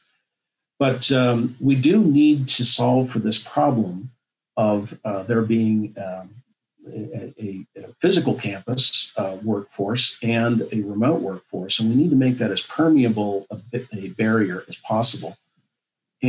But 0.79 1.11
um, 1.12 1.57
we 1.61 1.77
do 1.77 2.03
need 2.03 2.48
to 2.50 2.64
solve 2.64 3.11
for 3.11 3.20
this 3.20 3.38
problem 3.38 4.11
of 4.57 4.98
uh, 5.05 5.22
there 5.22 5.42
being 5.42 5.94
um, 5.96 6.42
a, 6.87 7.33
a, 7.38 7.66
physical 8.00 8.35
campus 8.35 9.12
uh, 9.16 9.37
workforce 9.42 10.18
and 10.22 10.68
a 10.72 10.83
remote 10.83 11.20
workforce, 11.20 11.81
and 11.81 11.88
we 11.88 11.96
need 11.96 12.11
to 12.11 12.16
make 12.16 12.38
that 12.38 12.50
as 12.50 12.61
permeable 12.61 13.46
a, 13.50 13.61
a 13.92 14.09
barrier 14.11 14.64
as 14.68 14.77
possible, 14.77 15.38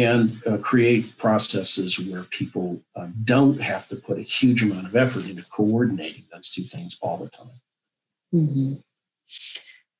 and 0.02 0.42
uh, 0.46 0.58
create 0.58 1.18
processes 1.18 2.00
where 2.00 2.24
people 2.24 2.82
uh, 2.96 3.08
don't 3.24 3.62
have 3.62 3.88
to 3.88 3.96
put 3.96 4.18
a 4.18 4.24
huge 4.24 4.64
amount 4.64 4.88
of 4.88 4.96
effort 4.96 5.26
into 5.26 5.44
coordinating 5.44 6.26
those 6.32 6.50
two 6.50 6.64
things 6.64 6.98
all 7.02 7.18
the 7.18 7.30
time. 7.30 7.62
Mm-hmm. 8.34 8.74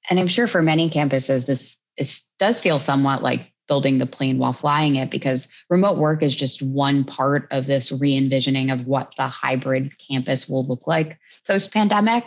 And 0.10 0.20
I'm 0.20 0.28
sure 0.28 0.48
for 0.48 0.62
many 0.62 0.90
campuses, 0.90 1.46
this, 1.46 2.24
does 2.40 2.60
feel 2.60 2.80
somewhat 2.80 3.24
like 3.24 3.52
building 3.68 3.98
the 3.98 4.06
plane 4.06 4.38
while 4.38 4.54
flying 4.54 4.96
it 4.96 5.10
because 5.10 5.48
remote 5.70 5.98
work 5.98 6.22
is 6.22 6.36
just 6.36 6.62
one 6.62 7.04
part 7.04 7.48
of 7.52 7.66
this 7.66 7.92
re 7.92 8.16
envisioning 8.16 8.70
of 8.70 8.86
what 8.86 9.14
the 9.18 9.28
hybrid 9.28 9.92
campus 9.98 10.48
will 10.48 10.66
look 10.68 10.86
like 10.86 11.18
post 11.48 11.72
pandemic. 11.72 12.26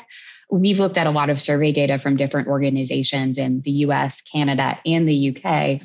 We've 0.50 0.78
looked 0.78 0.98
at 0.98 1.06
a 1.06 1.10
lot 1.10 1.30
of 1.30 1.40
survey 1.40 1.72
data 1.72 1.98
from 1.98 2.16
different 2.16 2.48
organizations 2.48 3.36
in 3.36 3.60
the 3.60 3.70
US, 3.70 4.22
Canada, 4.22 4.78
and 4.86 5.06
the 5.06 5.36
UK, 5.36 5.82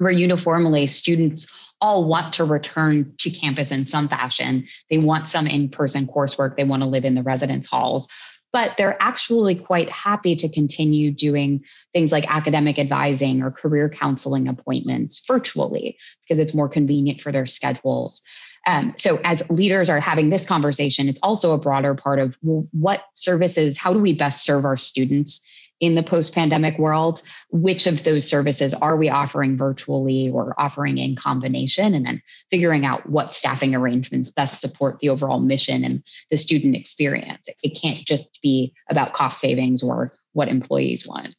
where 0.00 0.12
uniformly 0.12 0.86
students 0.86 1.46
all 1.80 2.04
want 2.04 2.34
to 2.34 2.44
return 2.44 3.14
to 3.18 3.30
campus 3.30 3.70
in 3.70 3.86
some 3.86 4.08
fashion. 4.08 4.66
They 4.90 4.98
want 4.98 5.28
some 5.28 5.46
in 5.46 5.68
person 5.68 6.06
coursework, 6.06 6.56
they 6.56 6.64
want 6.64 6.82
to 6.82 6.88
live 6.88 7.04
in 7.04 7.14
the 7.14 7.22
residence 7.22 7.66
halls 7.66 8.08
but 8.52 8.76
they're 8.76 9.00
actually 9.00 9.54
quite 9.54 9.90
happy 9.90 10.36
to 10.36 10.48
continue 10.48 11.10
doing 11.10 11.64
things 11.92 12.12
like 12.12 12.24
academic 12.28 12.78
advising 12.78 13.42
or 13.42 13.50
career 13.50 13.88
counseling 13.88 14.48
appointments 14.48 15.22
virtually 15.26 15.98
because 16.22 16.38
it's 16.38 16.54
more 16.54 16.68
convenient 16.68 17.20
for 17.20 17.32
their 17.32 17.46
schedules. 17.46 18.22
Um, 18.66 18.94
so, 18.98 19.18
as 19.24 19.42
leaders 19.48 19.88
are 19.88 20.00
having 20.00 20.28
this 20.28 20.44
conversation, 20.46 21.08
it's 21.08 21.20
also 21.22 21.52
a 21.52 21.58
broader 21.58 21.94
part 21.94 22.18
of 22.18 22.36
what 22.42 23.02
services, 23.14 23.78
how 23.78 23.94
do 23.94 24.00
we 24.00 24.12
best 24.12 24.44
serve 24.44 24.66
our 24.66 24.76
students 24.76 25.40
in 25.80 25.94
the 25.94 26.02
post 26.02 26.34
pandemic 26.34 26.78
world, 26.78 27.22
which 27.50 27.86
of 27.86 28.04
those 28.04 28.28
services 28.28 28.74
are 28.74 28.96
we 28.96 29.08
offering 29.08 29.56
virtually 29.56 30.30
or 30.30 30.54
offering 30.58 30.98
in 30.98 31.16
combination? 31.16 31.94
And 31.94 32.06
then 32.06 32.22
figuring 32.50 32.84
out 32.84 33.08
what 33.08 33.34
staffing 33.34 33.74
arrangements 33.74 34.30
best 34.30 34.60
support 34.60 35.00
the 35.00 35.08
overall 35.08 35.40
mission 35.40 35.84
and 35.84 36.02
the 36.30 36.36
student 36.36 36.76
experience. 36.76 37.48
It 37.62 37.70
can't 37.80 38.06
just 38.06 38.40
be 38.42 38.74
about 38.88 39.14
cost 39.14 39.40
savings 39.40 39.82
or 39.82 40.12
what 40.32 40.48
employees 40.48 41.06
want. 41.06 41.34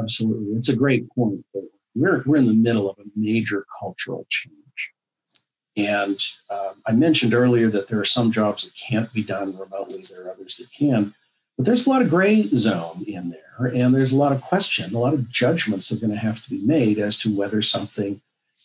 Absolutely. 0.00 0.56
It's 0.56 0.68
a 0.68 0.76
great 0.76 1.08
point. 1.10 1.44
We're, 1.94 2.22
we're 2.26 2.36
in 2.36 2.46
the 2.46 2.54
middle 2.54 2.90
of 2.90 2.98
a 2.98 3.04
major 3.14 3.66
cultural 3.78 4.26
change. 4.28 4.56
And 5.76 6.22
uh, 6.50 6.72
I 6.86 6.92
mentioned 6.92 7.34
earlier 7.34 7.70
that 7.70 7.88
there 7.88 7.98
are 7.98 8.04
some 8.04 8.30
jobs 8.30 8.64
that 8.64 8.72
can't 8.74 9.12
be 9.12 9.22
done 9.22 9.56
remotely, 9.56 10.04
there 10.10 10.26
are 10.26 10.32
others 10.32 10.56
that 10.56 10.72
can. 10.72 11.14
But 11.56 11.66
there's 11.66 11.86
a 11.86 11.90
lot 11.90 12.02
of 12.02 12.10
gray 12.10 12.48
zone 12.54 13.04
in 13.06 13.30
there, 13.30 13.40
and 13.58 13.94
there's 13.94 14.12
a 14.12 14.16
lot 14.16 14.32
of 14.32 14.40
question, 14.40 14.94
a 14.94 14.98
lot 14.98 15.14
of 15.14 15.28
judgments 15.30 15.92
are 15.92 15.96
going 15.96 16.12
to 16.12 16.18
have 16.18 16.42
to 16.44 16.50
be 16.50 16.58
made 16.58 16.98
as 16.98 17.16
to 17.18 17.34
whether 17.34 17.62
something 17.62 18.20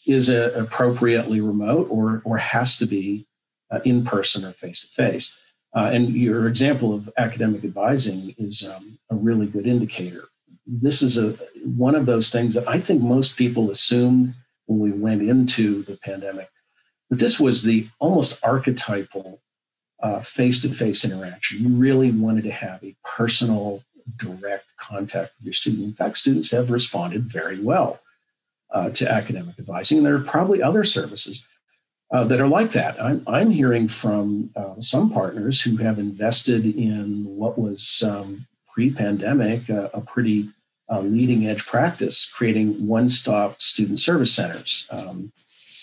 is 0.06 0.30
uh, 0.30 0.52
appropriately 0.56 1.42
remote 1.42 1.88
or, 1.90 2.22
or 2.24 2.38
has 2.38 2.78
to 2.78 2.86
be 2.86 3.28
uh, 3.70 3.80
in 3.84 4.06
person 4.06 4.46
or 4.46 4.52
face 4.52 4.80
to 4.82 4.88
face. 4.88 5.38
And 5.74 6.16
your 6.16 6.48
example 6.48 6.92
of 6.92 7.08
academic 7.18 7.64
advising 7.64 8.34
is 8.40 8.64
um, 8.64 8.98
a 9.12 9.16
really 9.16 9.46
good 9.46 9.68
indicator. 9.68 10.24
This 10.66 11.04
is 11.04 11.20
a 11.20 11.38
one 11.64 11.94
of 11.94 12.08
those 12.08 12.32
things 12.32 12.56
that 12.56 12.68
I 12.68 12.80
think 12.80 13.04
most 13.04 13.38
people 13.38 13.70
assumed 13.70 14.34
when 14.66 14.80
we 14.80 14.92
went 14.92 15.22
into 15.22 15.84
the 15.84 15.98
pandemic 15.98 16.50
that 17.12 17.20
this 17.20 17.40
was 17.40 17.62
the 17.62 17.88
almost 18.00 18.40
archetypal 18.42 19.40
face 20.24 20.62
to 20.62 20.70
face 20.74 21.06
interaction. 21.06 21.60
You 21.62 21.70
really 21.70 22.12
wanted 22.12 22.44
to 22.46 22.52
have 22.52 22.84
a 22.84 22.96
personal, 23.04 23.84
direct 24.16 24.66
contact 24.78 25.34
with 25.38 25.46
your 25.46 25.54
student. 25.54 25.84
In 25.84 25.94
fact, 25.94 26.18
students 26.18 26.52
have 26.52 26.72
responded 26.72 27.24
very 27.24 27.60
well 27.60 28.00
uh, 28.72 28.90
to 28.92 29.12
academic 29.12 29.60
advising, 29.60 29.98
and 29.98 30.08
there 30.08 30.16
are 30.16 30.20
probably 30.20 30.62
other 30.62 30.84
services 30.84 31.46
uh, 32.12 32.24
that 32.24 32.40
are 32.40 32.48
like 32.48 32.72
that. 32.72 33.02
I'm, 33.02 33.24
I'm 33.28 33.52
hearing 33.52 33.88
from 33.88 34.52
uh, 34.56 34.80
some 34.80 35.10
partners 35.10 35.62
who 35.62 35.78
have 35.78 36.00
invested 36.00 36.66
in 36.66 37.26
what 37.26 37.58
was 37.58 38.04
um, 38.06 38.48
pre 38.72 38.92
pandemic 38.92 39.68
a 39.70 40.02
pretty 40.06 40.50
uh, 40.90 41.02
leading 41.02 41.48
edge 41.48 41.66
practice, 41.66 42.26
creating 42.26 42.88
one 42.88 43.10
stop 43.10 43.62
student 43.62 44.00
service 44.00 44.34
centers. 44.34 44.88
Um, 44.90 45.32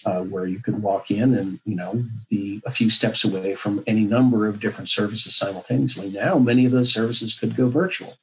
uh, 0.05 0.21
where 0.21 0.47
you 0.47 0.59
could 0.59 0.83
walk 0.83 1.11
in 1.11 1.35
and 1.35 1.61
you 1.65 1.75
know 1.75 2.05
be 2.31 2.63
a 2.67 2.71
few 2.71 2.91
steps 2.91 3.25
away 3.25 3.55
from 3.55 3.83
any 3.87 4.01
number 4.01 4.47
of 4.47 4.61
different 4.61 4.89
services 4.89 5.35
simultaneously. 5.37 6.11
Now, 6.11 6.39
many 6.39 6.67
of 6.67 6.73
those 6.73 6.93
services 6.93 7.35
could 7.35 7.57
go 7.57 7.69
virtual, 7.69 8.17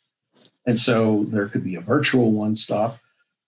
and 0.66 0.80
so 0.80 1.26
there 1.30 1.48
could 1.48 1.64
be 1.64 1.76
a 1.76 1.82
virtual 1.82 2.32
one 2.32 2.56
stop, 2.56 3.00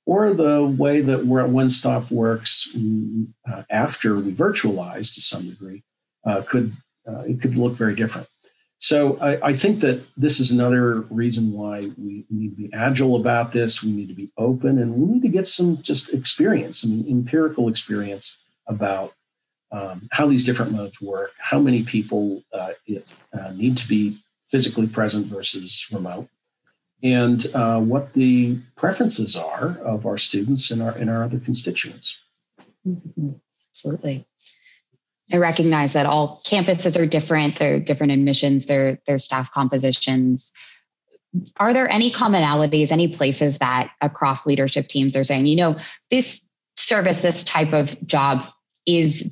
or 0.06 0.34
the 0.34 0.64
way 0.64 1.02
that 1.02 1.26
one 1.26 1.70
stop 1.70 2.12
works 2.12 2.70
mm, 2.76 3.28
uh, 3.50 3.64
after 3.70 4.16
we 4.18 4.34
virtualize 4.34 5.14
to 5.14 5.22
some 5.22 5.50
degree 5.50 5.84
uh, 6.26 6.42
could 6.42 6.74
uh, 7.08 7.22
it 7.22 7.42
could 7.42 7.56
look 7.56 7.74
very 7.74 7.96
different. 7.96 8.28
So 8.84 9.18
I, 9.22 9.48
I, 9.48 9.54
think 9.54 9.80
that 9.80 10.04
this 10.18 10.42
is 10.42 10.52
another 10.52 11.04
reason 11.10 11.54
why 11.54 11.90
we 11.98 12.26
need 12.30 12.50
to 12.50 12.56
be 12.64 12.74
agile 12.74 13.16
about 13.16 13.54
this. 13.54 13.82
We 13.82 13.94
need 13.94 14.10
to 14.10 14.14
be 14.14 14.30
open, 14.38 14.78
and 14.78 14.94
we 14.96 15.14
need 15.14 15.22
to 15.22 15.30
get 15.30 15.48
some 15.48 15.82
just 15.82 16.10
experience, 16.10 16.82
some 16.82 17.06
empirical 17.10 17.70
experience 17.70 18.38
about 18.68 19.14
um, 19.72 20.10
how 20.12 20.28
these 20.28 20.44
different 20.44 20.74
modes 20.74 21.00
work, 21.00 21.32
how 21.38 21.60
many 21.60 21.84
people 21.84 22.44
uh, 22.52 22.74
it, 22.86 23.08
uh, 23.32 23.52
need 23.52 23.78
to 23.78 23.88
be 23.88 24.18
physically 24.50 24.88
present 24.88 25.28
versus 25.28 25.88
remote, 25.90 26.28
and 27.02 27.46
uh, 27.54 27.80
what 27.80 28.12
the 28.12 28.58
preferences 28.76 29.34
are 29.34 29.78
of 29.78 30.06
our 30.06 30.18
students 30.18 30.72
and 30.72 30.82
our 30.84 30.92
and 30.92 31.10
our 31.10 31.24
other 31.24 31.40
constituents. 31.40 32.18
Mm-hmm. 32.86 33.30
Absolutely. 33.72 34.26
I 35.34 35.38
recognize 35.38 35.94
that 35.94 36.06
all 36.06 36.44
campuses 36.46 37.00
are 37.00 37.08
different. 37.08 37.58
They're 37.58 37.80
different 37.80 38.14
admissions, 38.14 38.68
their 38.68 39.00
their 39.08 39.18
staff 39.18 39.52
compositions. 39.52 40.52
Are 41.58 41.74
there 41.74 41.92
any 41.92 42.14
commonalities, 42.14 42.92
any 42.92 43.08
places 43.08 43.58
that 43.58 43.92
across 44.00 44.46
leadership 44.46 44.88
teams 44.88 45.14
they're 45.14 45.24
saying, 45.24 45.48
you 45.48 45.56
know, 45.56 45.80
this 46.12 46.40
service, 46.78 47.22
this 47.22 47.44
type 47.44 47.74
of 47.74 48.06
job 48.06 48.46
is 48.86 49.28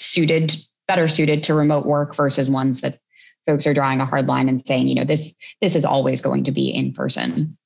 suited, 0.00 0.56
better 0.88 1.06
suited 1.06 1.44
to 1.44 1.54
remote 1.54 1.86
work 1.86 2.16
versus 2.16 2.50
ones 2.50 2.80
that 2.80 2.98
folks 3.46 3.66
are 3.68 3.74
drawing 3.74 4.00
a 4.00 4.06
hard 4.06 4.26
line 4.26 4.48
and 4.48 4.66
saying, 4.66 4.88
you 4.88 4.96
know, 4.96 5.04
this 5.04 5.32
this 5.60 5.76
is 5.76 5.84
always 5.84 6.20
going 6.20 6.44
to 6.44 6.52
be 6.52 6.68
in 6.68 6.92
person. 6.92 7.56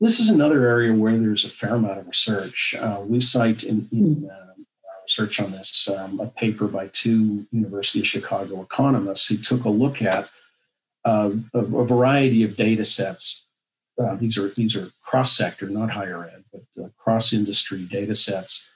This 0.00 0.20
is 0.20 0.28
another 0.28 0.66
area 0.66 0.92
where 0.92 1.16
there's 1.16 1.46
a 1.46 1.48
fair 1.48 1.74
amount 1.74 1.98
of 1.98 2.06
research. 2.06 2.74
Uh, 2.78 3.00
we 3.04 3.20
cite 3.20 3.64
in, 3.64 3.88
in 3.90 4.14
hmm. 4.14 4.26
uh, 4.26 4.47
research 5.08 5.40
on 5.40 5.52
this, 5.52 5.88
um, 5.88 6.20
a 6.20 6.26
paper 6.26 6.66
by 6.66 6.88
two 6.88 7.46
University 7.50 8.00
of 8.00 8.06
Chicago 8.06 8.60
economists 8.60 9.26
who 9.26 9.38
took 9.38 9.64
a 9.64 9.70
look 9.70 10.02
at 10.02 10.28
uh, 11.06 11.30
a, 11.54 11.58
a, 11.58 11.86
variety 11.86 12.42
of 12.44 12.56
data 12.56 12.84
sets. 12.84 13.46
Uh, 13.98 14.16
these 14.16 14.36
are 14.36 14.50
these 14.50 14.76
are 14.76 14.90
cross 15.02 15.34
sector, 15.34 15.66
not 15.68 15.90
higher 15.90 16.24
ed, 16.24 16.44
but 16.52 16.84
uh, 16.84 16.88
cross 16.98 17.32
industry 17.32 17.88
data 17.90 18.14
sets, 18.14 18.68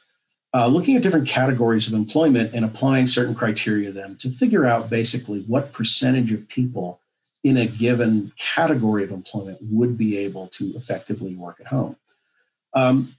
uh, 0.54 0.66
looking 0.66 0.96
at 0.96 1.02
different 1.02 1.28
categories 1.28 1.86
of 1.86 1.92
employment 1.92 2.54
and 2.54 2.64
applying 2.64 3.06
certain 3.06 3.34
criteria 3.34 3.88
to 3.88 3.92
them 3.92 4.16
to 4.16 4.30
figure 4.30 4.64
out 4.64 4.88
basically 4.88 5.42
what 5.42 5.72
percentage 5.72 6.32
of 6.32 6.48
people 6.48 6.98
in 7.44 7.58
a 7.58 7.66
given 7.66 8.32
category 8.38 9.04
of 9.04 9.10
employment 9.10 9.58
would 9.60 9.98
be 9.98 10.16
able 10.16 10.46
to 10.46 10.72
effectively 10.76 11.34
work 11.34 11.60
at 11.60 11.66
home. 11.66 11.96
Um, 12.72 13.16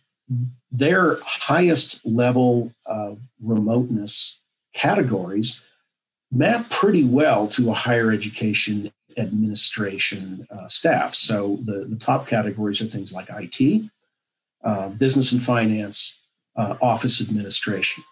their 0.71 1.19
highest 1.23 2.05
level 2.05 2.71
of 2.85 3.19
remoteness 3.41 4.39
categories 4.73 5.63
map 6.31 6.69
pretty 6.69 7.03
well 7.03 7.47
to 7.47 7.69
a 7.69 7.73
higher 7.73 8.11
education 8.11 8.91
administration 9.17 10.47
uh, 10.49 10.67
staff. 10.67 11.13
So 11.13 11.59
the, 11.63 11.85
the 11.85 11.95
top 11.95 12.27
categories 12.27 12.81
are 12.81 12.85
things 12.85 13.13
like 13.13 13.29
IT, 13.29 13.83
uh, 14.63 14.89
business 14.89 15.31
and 15.31 15.41
finance, 15.41 16.17
uh, 16.55 16.75
office 16.81 17.21
administration. 17.21 18.03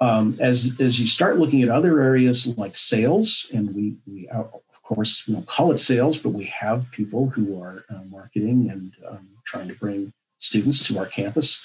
Um, 0.00 0.36
as, 0.40 0.72
as 0.80 0.98
you 0.98 1.06
start 1.06 1.38
looking 1.38 1.62
at 1.62 1.68
other 1.68 2.00
areas 2.00 2.46
like 2.58 2.74
sales, 2.74 3.46
and 3.52 3.74
we, 3.74 3.96
we 4.06 4.28
of 4.28 4.82
course 4.82 5.26
we 5.26 5.34
don't 5.34 5.46
call 5.46 5.70
it 5.72 5.78
sales, 5.78 6.18
but 6.18 6.30
we 6.30 6.44
have 6.44 6.90
people 6.90 7.28
who 7.28 7.60
are 7.60 7.84
uh, 7.90 8.02
marketing 8.10 8.70
and 8.70 8.92
um, 9.08 9.28
trying 9.44 9.68
to 9.68 9.74
bring 9.74 10.12
students 10.44 10.80
to 10.86 10.98
our 10.98 11.06
campus. 11.06 11.64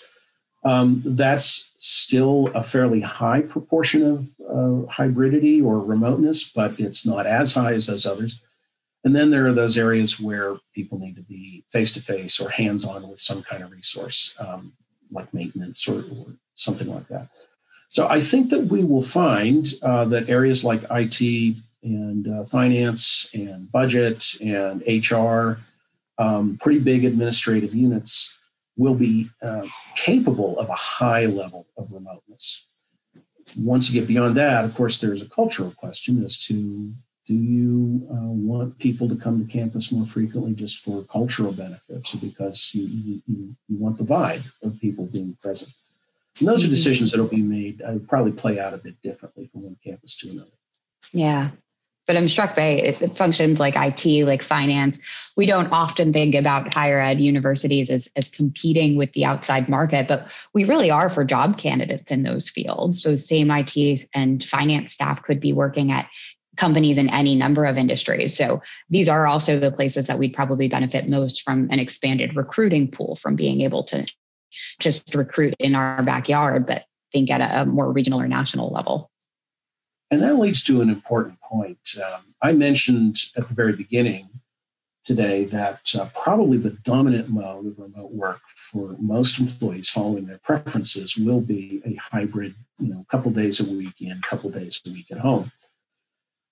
Um, 0.63 1.01
that's 1.05 1.71
still 1.77 2.49
a 2.53 2.63
fairly 2.63 3.01
high 3.01 3.41
proportion 3.41 4.03
of 4.05 4.27
uh, 4.49 4.91
hybridity 4.91 5.63
or 5.63 5.79
remoteness, 5.79 6.43
but 6.43 6.79
it's 6.79 7.05
not 7.05 7.25
as 7.25 7.53
high 7.53 7.73
as 7.73 7.87
those 7.87 8.05
others. 8.05 8.41
And 9.03 9.15
then 9.15 9.31
there 9.31 9.47
are 9.47 9.53
those 9.53 9.77
areas 9.77 10.19
where 10.19 10.57
people 10.73 10.99
need 10.99 11.15
to 11.15 11.21
be 11.21 11.63
face 11.69 11.93
to 11.93 12.01
face 12.01 12.39
or 12.39 12.49
hands 12.49 12.83
on 12.83 13.07
with 13.07 13.19
some 13.19 13.41
kind 13.41 13.63
of 13.63 13.71
resource, 13.71 14.35
um, 14.39 14.73
like 15.11 15.33
maintenance 15.33 15.87
or, 15.87 15.99
or, 15.99 16.25
something 16.55 16.93
like 16.93 17.07
that. 17.07 17.29
So 17.91 18.05
I 18.09 18.19
think 18.19 18.49
that 18.49 18.65
we 18.65 18.83
will 18.83 19.01
find 19.01 19.73
uh, 19.81 20.03
that 20.05 20.27
areas 20.27 20.65
like 20.65 20.81
IT 20.91 21.55
and 21.81 22.27
uh, 22.27 22.43
finance 22.43 23.29
and 23.33 23.71
budget 23.71 24.33
and 24.41 24.83
HR, 24.85 25.59
um, 26.17 26.57
pretty 26.61 26.79
big 26.79 27.05
administrative 27.05 27.73
units, 27.73 28.33
will 28.79 28.95
be 28.95 29.29
uh, 29.41 29.67
capable 29.95 30.57
of 30.57 30.69
a 30.69 30.75
high 30.75 31.25
level 31.25 31.67
of 31.77 31.91
remoteness. 31.91 32.65
Once 33.57 33.89
you 33.89 33.99
get 33.99 34.07
beyond 34.07 34.37
that, 34.37 34.63
of 34.63 34.73
course, 34.73 34.99
there's 34.99 35.21
a 35.21 35.27
cultural 35.27 35.71
question 35.71 36.23
as 36.23 36.37
to 36.37 36.93
Do 37.27 37.35
you 37.35 38.07
uh, 38.09 38.31
want 38.51 38.79
people 38.79 39.09
to 39.09 39.15
come 39.15 39.45
to 39.45 39.51
campus 39.51 39.91
more 39.91 40.05
frequently 40.05 40.53
just 40.53 40.77
for 40.77 41.03
cultural 41.03 41.51
benefits 41.51 42.13
or 42.13 42.17
because 42.19 42.71
you, 42.73 42.85
you, 43.27 43.55
you 43.67 43.77
want 43.77 43.97
the 43.97 44.05
vibe 44.05 44.45
of 44.63 44.79
people 44.79 45.05
being 45.05 45.37
present? 45.41 45.71
And 46.39 46.47
those 46.47 46.63
are 46.63 46.67
mm-hmm. 46.67 46.71
decisions 46.71 47.11
that 47.11 47.19
will 47.19 47.27
be 47.27 47.41
made, 47.41 47.81
uh, 47.81 47.99
probably 48.07 48.31
play 48.31 48.59
out 48.59 48.73
a 48.73 48.77
bit 48.77 49.01
differently 49.01 49.49
from 49.51 49.63
one 49.63 49.77
campus 49.85 50.15
to 50.19 50.29
another. 50.29 50.57
Yeah. 51.11 51.49
But 52.09 52.17
I'm 52.17 52.27
struck 52.27 52.55
by 52.55 52.63
it, 52.63 53.15
functions 53.15 53.59
like 53.59 53.75
IT, 53.77 54.25
like 54.25 54.41
finance. 54.41 54.97
We 55.37 55.45
don't 55.45 55.71
often 55.71 56.11
think 56.11 56.33
about 56.33 56.73
higher 56.73 56.99
ed 56.99 57.21
universities 57.21 57.91
as, 57.91 58.09
as 58.15 58.29
competing 58.29 58.97
with 58.97 59.13
the 59.13 59.25
outside 59.25 59.69
market, 59.69 60.07
but 60.07 60.27
we 60.51 60.63
really 60.63 60.89
are 60.89 61.11
for 61.11 61.23
job 61.23 61.59
candidates 61.59 62.09
in 62.09 62.23
those 62.23 62.49
fields. 62.49 63.03
Those 63.03 63.27
same 63.27 63.51
IT 63.51 64.07
and 64.15 64.43
finance 64.43 64.91
staff 64.91 65.21
could 65.21 65.39
be 65.39 65.53
working 65.53 65.91
at 65.91 66.09
companies 66.57 66.97
in 66.97 67.11
any 67.11 67.35
number 67.35 67.63
of 67.65 67.77
industries. 67.77 68.35
So 68.35 68.63
these 68.89 69.07
are 69.07 69.27
also 69.27 69.59
the 69.59 69.71
places 69.71 70.07
that 70.07 70.17
we'd 70.17 70.33
probably 70.33 70.67
benefit 70.67 71.07
most 71.07 71.43
from 71.43 71.67
an 71.69 71.77
expanded 71.77 72.35
recruiting 72.35 72.89
pool 72.89 73.17
from 73.17 73.35
being 73.35 73.61
able 73.61 73.83
to 73.83 74.07
just 74.79 75.13
recruit 75.13 75.53
in 75.59 75.75
our 75.75 76.01
backyard, 76.01 76.65
but 76.65 76.85
think 77.13 77.29
at 77.29 77.39
a, 77.39 77.67
more 77.67 77.91
regional 77.91 78.19
or 78.19 78.27
national 78.27 78.71
level. 78.71 79.08
And 80.11 80.23
that 80.23 80.39
leads 80.39 80.63
to 80.63 80.81
an 80.81 80.89
important 80.89 81.39
point. 81.41 81.95
Um, 82.03 82.33
I 82.41 82.51
mentioned 82.53 83.17
at 83.37 83.47
the 83.47 83.53
very 83.53 83.73
beginning 83.73 84.29
today 85.03 85.45
that 85.45 85.93
uh, 85.97 86.07
probably 86.13 86.57
the 86.57 86.71
dominant 86.71 87.29
mode 87.29 87.67
of 87.67 87.79
remote 87.79 88.11
work 88.11 88.41
for 88.55 88.95
most 88.99 89.39
employees 89.39 89.89
following 89.89 90.25
their 90.25 90.39
preferences 90.39 91.15
will 91.15 91.41
be 91.41 91.81
a 91.85 91.95
hybrid, 91.95 92.55
you 92.79 92.89
know, 92.89 93.05
couple 93.09 93.31
days 93.31 93.59
a 93.59 93.65
week 93.65 94.01
in, 94.01 94.21
couple 94.21 94.49
days 94.49 94.81
a 94.85 94.89
week 94.89 95.07
at 95.11 95.19
home. 95.19 95.51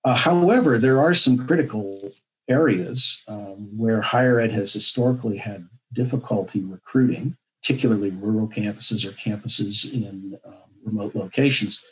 Uh, 0.04 0.16
however, 0.16 0.78
there 0.78 1.02
are 1.02 1.14
some 1.14 1.46
critical 1.46 2.12
areas 2.48 3.24
um, 3.28 3.78
where 3.78 4.02
higher 4.02 4.40
ed 4.40 4.52
has 4.52 4.72
historically 4.74 5.38
had 5.38 5.68
difficulty 5.94 6.62
recruiting, 6.62 7.36
particularly 7.62 8.10
rural 8.12 8.48
campuses 8.48 9.06
or 9.06 9.12
campuses 9.12 9.92
in 9.92 10.40
um, 10.46 10.54
remote 10.84 11.14
locations, 11.14 11.84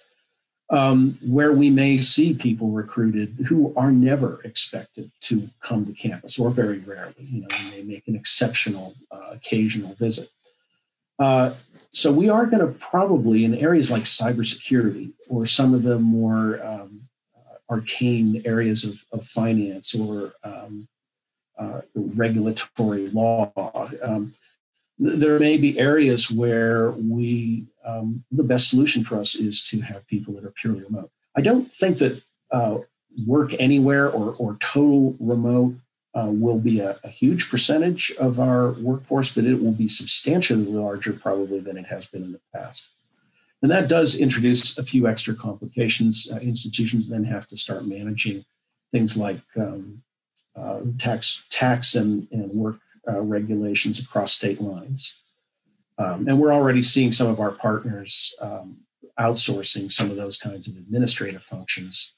um, 0.69 1.17
where 1.25 1.51
we 1.51 1.69
may 1.69 1.97
see 1.97 2.33
people 2.33 2.69
recruited 2.69 3.45
who 3.47 3.73
are 3.75 3.91
never 3.91 4.41
expected 4.43 5.11
to 5.21 5.49
come 5.61 5.85
to 5.85 5.93
campus 5.93 6.39
or 6.39 6.49
very 6.49 6.79
rarely. 6.79 7.13
You 7.19 7.41
know, 7.41 7.47
they 7.49 7.63
may 7.69 7.83
make 7.83 8.07
an 8.07 8.15
exceptional 8.15 8.95
uh, 9.11 9.31
occasional 9.31 9.93
visit. 9.95 10.29
Uh, 11.19 11.53
so 11.93 12.11
we 12.11 12.29
are 12.29 12.45
going 12.45 12.65
to 12.65 12.73
probably 12.79 13.45
in 13.45 13.55
areas 13.55 13.89
like 13.89 14.03
cybersecurity 14.03 15.13
or 15.29 15.45
some 15.45 15.73
of 15.73 15.83
the 15.83 15.97
more 15.97 16.61
um, 16.65 17.07
arcane 17.69 18.41
areas 18.45 18.83
of, 18.83 19.05
of 19.11 19.25
finance 19.25 19.95
or 19.95 20.33
um, 20.43 20.87
uh, 21.57 21.81
regulatory 21.95 23.09
law. 23.09 23.51
Um, 24.03 24.33
there 24.97 25.39
may 25.39 25.57
be 25.57 25.77
areas 25.77 26.31
where 26.31 26.91
we 26.91 27.65
um, 27.85 28.23
the 28.31 28.43
best 28.43 28.69
solution 28.69 29.03
for 29.03 29.19
us 29.19 29.35
is 29.35 29.61
to 29.69 29.81
have 29.81 30.07
people 30.07 30.33
that 30.33 30.45
are 30.45 30.51
purely 30.51 30.83
remote. 30.83 31.11
I 31.35 31.41
don't 31.41 31.71
think 31.71 31.97
that 31.99 32.23
uh, 32.51 32.79
work 33.27 33.53
anywhere 33.59 34.09
or, 34.09 34.33
or 34.33 34.57
total 34.59 35.15
remote 35.19 35.75
uh, 36.15 36.27
will 36.29 36.59
be 36.59 36.79
a, 36.79 36.97
a, 37.03 37.09
huge 37.09 37.49
percentage 37.49 38.11
of 38.17 38.39
our 38.39 38.71
workforce, 38.71 39.29
but 39.29 39.43
it 39.43 39.61
will 39.61 39.73
be 39.73 39.87
substantially 39.87 40.63
larger 40.65 41.11
probably 41.11 41.59
than 41.59 41.77
it 41.77 41.87
has 41.87 42.05
been 42.05 42.23
in 42.23 42.31
the 42.31 42.39
past. 42.53 42.87
And 43.61 43.69
that 43.69 43.89
does 43.89 44.15
introduce 44.15 44.77
a 44.77 44.83
few 44.83 45.07
extra 45.07 45.35
complications. 45.35 46.29
Uh, 46.31 46.37
institutions 46.37 47.09
then 47.09 47.25
have 47.25 47.47
to 47.47 47.57
start 47.57 47.85
managing 47.85 48.45
things 48.93 49.17
like 49.17 49.41
um, 49.57 50.03
uh, 50.55 50.81
tax, 50.97 51.43
tax 51.49 51.95
and, 51.95 52.27
and 52.31 52.51
work 52.51 52.77
uh, 53.07 53.21
regulations 53.21 53.99
across 53.99 54.33
state 54.33 54.61
lines. 54.61 55.19
Um, 55.97 56.27
and 56.27 56.39
we're 56.39 56.53
already 56.53 56.83
seeing 56.83 57.11
some 57.11 57.27
of 57.27 57.39
our 57.39 57.51
partners 57.51 58.33
um, 58.41 58.79
outsourcing 59.19 59.91
some 59.91 60.11
of 60.11 60.17
those 60.17 60.37
kinds 60.37 60.67
of 60.67 60.75
administrative 60.75 61.43
functions 61.43 62.13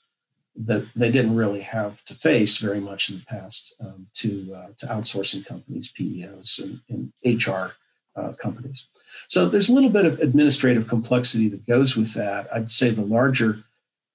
that 0.56 0.88
they 0.96 1.12
didn't 1.12 1.36
really 1.36 1.62
have 1.62 2.04
to 2.06 2.16
face 2.16 2.58
very 2.58 2.80
much 2.80 3.10
in 3.10 3.20
the 3.20 3.26
past 3.26 3.76
um, 3.80 4.08
to, 4.16 4.56
uh, 4.56 4.68
to 4.80 4.88
outsourcing 4.88 5.46
companies, 5.46 5.92
PEOs, 5.92 6.60
and, 6.60 6.82
and 6.90 7.44
HR 7.44 7.74
uh, 8.16 8.34
companies. 8.34 8.88
So 9.28 9.48
there's 9.48 9.70
a 9.70 9.74
little 9.74 9.90
bit 9.90 10.06
of 10.06 10.20
administrative 10.20 10.88
complexity 10.88 11.48
that 11.50 11.68
goes 11.68 11.96
with 11.96 12.14
that. 12.16 12.48
I'd 12.54 12.72
say 12.72 12.90
the 12.90 13.04
larger 13.04 13.64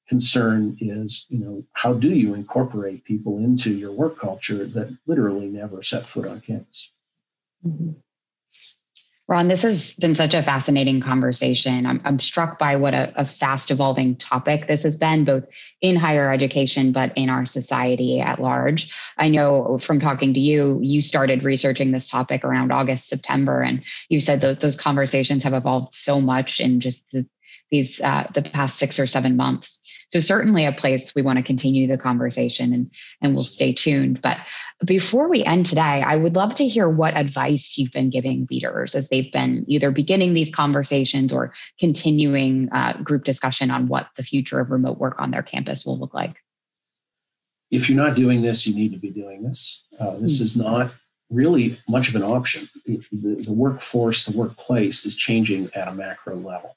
concern 0.08 0.76
is, 0.80 1.26
you 1.28 1.38
know, 1.38 1.64
how 1.72 1.92
do 1.92 2.08
you 2.08 2.34
incorporate 2.34 3.04
people 3.04 3.38
into 3.38 3.72
your 3.72 3.92
work 3.92 4.18
culture 4.18 4.66
that 4.66 4.96
literally 5.06 5.48
never 5.48 5.82
set 5.82 6.06
foot 6.06 6.26
on 6.26 6.40
campus? 6.40 6.90
Mm-hmm. 7.66 7.92
Ron, 9.28 9.48
this 9.48 9.62
has 9.62 9.94
been 9.94 10.14
such 10.14 10.34
a 10.34 10.42
fascinating 10.42 11.00
conversation. 11.00 11.86
I'm, 11.86 12.02
I'm 12.04 12.18
struck 12.18 12.58
by 12.58 12.76
what 12.76 12.92
a, 12.92 13.12
a, 13.18 13.24
fast 13.24 13.70
evolving 13.70 14.16
topic 14.16 14.66
this 14.66 14.82
has 14.82 14.96
been, 14.96 15.24
both 15.24 15.44
in 15.80 15.96
higher 15.96 16.30
education, 16.30 16.92
but 16.92 17.12
in 17.16 17.30
our 17.30 17.46
society 17.46 18.20
at 18.20 18.42
large. 18.42 18.92
I 19.16 19.28
know 19.28 19.78
from 19.78 20.00
talking 20.00 20.34
to 20.34 20.40
you, 20.40 20.80
you 20.82 21.00
started 21.00 21.44
researching 21.44 21.92
this 21.92 22.08
topic 22.08 22.44
around 22.44 22.72
August, 22.72 23.08
September, 23.08 23.62
and 23.62 23.82
you 24.08 24.20
said 24.20 24.40
that 24.40 24.60
those 24.60 24.76
conversations 24.76 25.44
have 25.44 25.54
evolved 25.54 25.94
so 25.94 26.20
much 26.20 26.58
in 26.58 26.80
just 26.80 27.10
the, 27.12 27.24
these 27.70 28.00
uh, 28.00 28.26
the 28.34 28.42
past 28.42 28.78
six 28.78 28.98
or 28.98 29.06
seven 29.06 29.36
months. 29.36 29.80
So 30.12 30.20
certainly 30.20 30.66
a 30.66 30.72
place 30.72 31.14
we 31.14 31.22
want 31.22 31.38
to 31.38 31.42
continue 31.42 31.86
the 31.86 31.96
conversation 31.96 32.74
and, 32.74 32.94
and 33.22 33.34
we'll 33.34 33.44
stay 33.44 33.72
tuned. 33.72 34.20
But 34.20 34.36
before 34.84 35.30
we 35.30 35.42
end 35.42 35.64
today, 35.64 35.80
I 35.80 36.16
would 36.16 36.36
love 36.36 36.54
to 36.56 36.68
hear 36.68 36.86
what 36.86 37.16
advice 37.16 37.78
you've 37.78 37.92
been 37.92 38.10
giving 38.10 38.46
leaders 38.50 38.94
as 38.94 39.08
they've 39.08 39.32
been 39.32 39.64
either 39.68 39.90
beginning 39.90 40.34
these 40.34 40.54
conversations 40.54 41.32
or 41.32 41.54
continuing 41.80 42.68
uh, 42.72 42.92
group 43.02 43.24
discussion 43.24 43.70
on 43.70 43.88
what 43.88 44.08
the 44.16 44.22
future 44.22 44.60
of 44.60 44.70
remote 44.70 44.98
work 44.98 45.18
on 45.18 45.30
their 45.30 45.42
campus 45.42 45.86
will 45.86 45.98
look 45.98 46.12
like. 46.12 46.36
If 47.70 47.88
you're 47.88 47.96
not 47.96 48.14
doing 48.14 48.42
this, 48.42 48.66
you 48.66 48.74
need 48.74 48.92
to 48.92 48.98
be 48.98 49.10
doing 49.10 49.44
this. 49.44 49.82
Uh, 49.98 50.16
this 50.18 50.34
mm-hmm. 50.34 50.44
is 50.44 50.56
not 50.56 50.92
really 51.30 51.78
much 51.88 52.10
of 52.10 52.16
an 52.16 52.22
option. 52.22 52.68
The, 52.84 53.00
the 53.10 53.52
workforce, 53.52 54.24
the 54.24 54.36
workplace 54.36 55.06
is 55.06 55.16
changing 55.16 55.70
at 55.74 55.88
a 55.88 55.94
macro 55.94 56.36
level. 56.36 56.76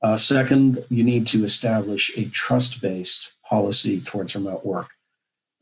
Uh, 0.00 0.16
second, 0.16 0.84
you 0.88 1.02
need 1.02 1.26
to 1.26 1.44
establish 1.44 2.16
a 2.16 2.26
trust 2.26 2.80
based 2.80 3.32
policy 3.44 4.00
towards 4.00 4.34
remote 4.34 4.64
work, 4.64 4.90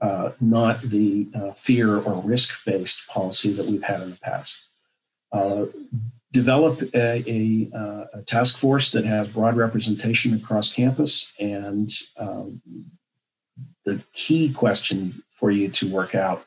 uh, 0.00 0.32
not 0.40 0.82
the 0.82 1.26
uh, 1.34 1.52
fear 1.52 1.98
or 1.98 2.20
risk 2.22 2.64
based 2.66 3.06
policy 3.08 3.52
that 3.52 3.66
we've 3.66 3.82
had 3.82 4.02
in 4.02 4.10
the 4.10 4.16
past. 4.16 4.56
Uh, 5.32 5.66
develop 6.32 6.82
a, 6.94 7.24
a, 7.26 7.70
uh, 7.74 8.04
a, 8.18 8.22
task 8.22 8.58
force 8.58 8.90
that 8.92 9.04
has 9.04 9.26
broad 9.28 9.56
representation 9.56 10.34
across 10.34 10.70
campus. 10.70 11.32
And 11.40 11.90
um, 12.18 12.60
the 13.86 14.02
key 14.12 14.52
question 14.52 15.22
for 15.30 15.50
you 15.50 15.68
to 15.70 15.90
work 15.90 16.14
out 16.14 16.44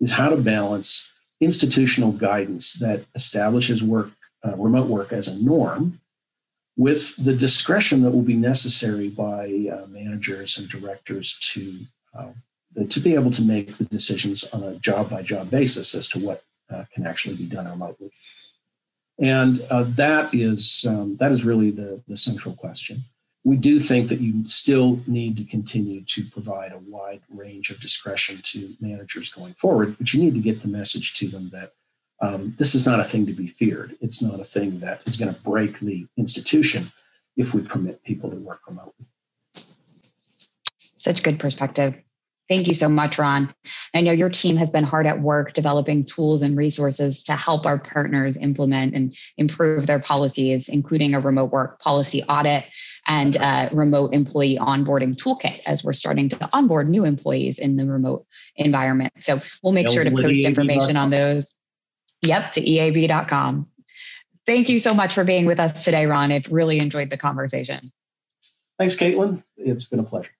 is 0.00 0.12
how 0.12 0.28
to 0.28 0.36
balance 0.36 1.10
institutional 1.40 2.12
guidance 2.12 2.74
that 2.74 3.04
establishes 3.16 3.82
work, 3.82 4.10
uh, 4.46 4.54
remote 4.56 4.86
work 4.86 5.12
as 5.12 5.26
a 5.26 5.34
norm 5.34 6.00
with 6.76 7.16
the 7.22 7.34
discretion 7.34 8.02
that 8.02 8.10
will 8.10 8.22
be 8.22 8.36
necessary 8.36 9.08
by 9.08 9.68
uh, 9.72 9.86
managers 9.86 10.58
and 10.58 10.68
directors 10.68 11.38
to 11.40 11.80
uh, 12.18 12.32
to 12.88 13.00
be 13.00 13.14
able 13.14 13.30
to 13.30 13.42
make 13.42 13.76
the 13.76 13.84
decisions 13.84 14.44
on 14.44 14.62
a 14.62 14.76
job 14.76 15.10
by 15.10 15.22
job 15.22 15.50
basis 15.50 15.94
as 15.94 16.08
to 16.08 16.18
what 16.18 16.42
uh, 16.72 16.84
can 16.94 17.06
actually 17.06 17.36
be 17.36 17.46
done 17.46 17.68
remotely. 17.68 18.10
And 19.18 19.60
uh, 19.70 19.84
that 19.96 20.34
is 20.34 20.86
um, 20.88 21.16
that 21.18 21.32
is 21.32 21.44
really 21.44 21.70
the, 21.70 22.02
the 22.08 22.16
central 22.16 22.54
question. 22.54 23.04
We 23.44 23.56
do 23.56 23.78
think 23.80 24.08
that 24.08 24.20
you 24.20 24.44
still 24.46 25.00
need 25.06 25.36
to 25.36 25.44
continue 25.44 26.02
to 26.04 26.24
provide 26.30 26.72
a 26.72 26.78
wide 26.78 27.22
range 27.28 27.70
of 27.70 27.80
discretion 27.80 28.40
to 28.44 28.74
managers 28.80 29.32
going 29.32 29.54
forward, 29.54 29.96
but 29.98 30.14
you 30.14 30.22
need 30.22 30.34
to 30.34 30.40
get 30.40 30.62
the 30.62 30.68
message 30.68 31.14
to 31.14 31.28
them 31.28 31.50
that 31.52 31.72
um, 32.22 32.54
this 32.56 32.74
is 32.74 32.86
not 32.86 33.00
a 33.00 33.04
thing 33.04 33.26
to 33.26 33.32
be 33.32 33.48
feared. 33.48 33.96
It's 34.00 34.22
not 34.22 34.38
a 34.38 34.44
thing 34.44 34.78
that 34.80 35.02
is 35.06 35.16
going 35.16 35.34
to 35.34 35.40
break 35.40 35.80
the 35.80 36.06
institution 36.16 36.92
if 37.36 37.52
we 37.52 37.62
permit 37.62 38.02
people 38.04 38.30
to 38.30 38.36
work 38.36 38.60
remotely. 38.66 39.06
Such 40.96 41.24
good 41.24 41.40
perspective. 41.40 41.96
Thank 42.48 42.68
you 42.68 42.74
so 42.74 42.88
much, 42.88 43.18
Ron. 43.18 43.52
I 43.94 44.02
know 44.02 44.12
your 44.12 44.28
team 44.28 44.56
has 44.56 44.70
been 44.70 44.84
hard 44.84 45.06
at 45.06 45.20
work 45.20 45.54
developing 45.54 46.04
tools 46.04 46.42
and 46.42 46.56
resources 46.56 47.24
to 47.24 47.32
help 47.32 47.66
our 47.66 47.78
partners 47.78 48.36
implement 48.36 48.94
and 48.94 49.16
improve 49.38 49.86
their 49.86 49.98
policies, 49.98 50.68
including 50.68 51.14
a 51.14 51.20
remote 51.20 51.50
work 51.50 51.80
policy 51.80 52.22
audit 52.24 52.64
and 53.08 53.36
a 53.36 53.70
remote 53.72 54.12
employee 54.12 54.58
onboarding 54.60 55.14
toolkit 55.14 55.60
as 55.66 55.82
we're 55.82 55.92
starting 55.92 56.28
to 56.28 56.48
onboard 56.52 56.88
new 56.88 57.04
employees 57.04 57.58
in 57.58 57.76
the 57.76 57.86
remote 57.86 58.26
environment. 58.56 59.12
So 59.20 59.40
we'll 59.62 59.72
make 59.72 59.88
sure 59.88 60.04
to 60.04 60.10
post 60.10 60.40
information 60.40 60.96
on 60.96 61.10
those. 61.10 61.54
Yep, 62.22 62.52
to 62.52 62.60
eab.com. 62.60 63.68
Thank 64.46 64.68
you 64.68 64.78
so 64.78 64.94
much 64.94 65.14
for 65.14 65.24
being 65.24 65.46
with 65.46 65.60
us 65.60 65.84
today, 65.84 66.06
Ron. 66.06 66.32
I've 66.32 66.50
really 66.50 66.78
enjoyed 66.78 67.10
the 67.10 67.16
conversation. 67.16 67.92
Thanks, 68.78 68.96
Caitlin. 68.96 69.42
It's 69.56 69.84
been 69.84 70.00
a 70.00 70.04
pleasure. 70.04 70.32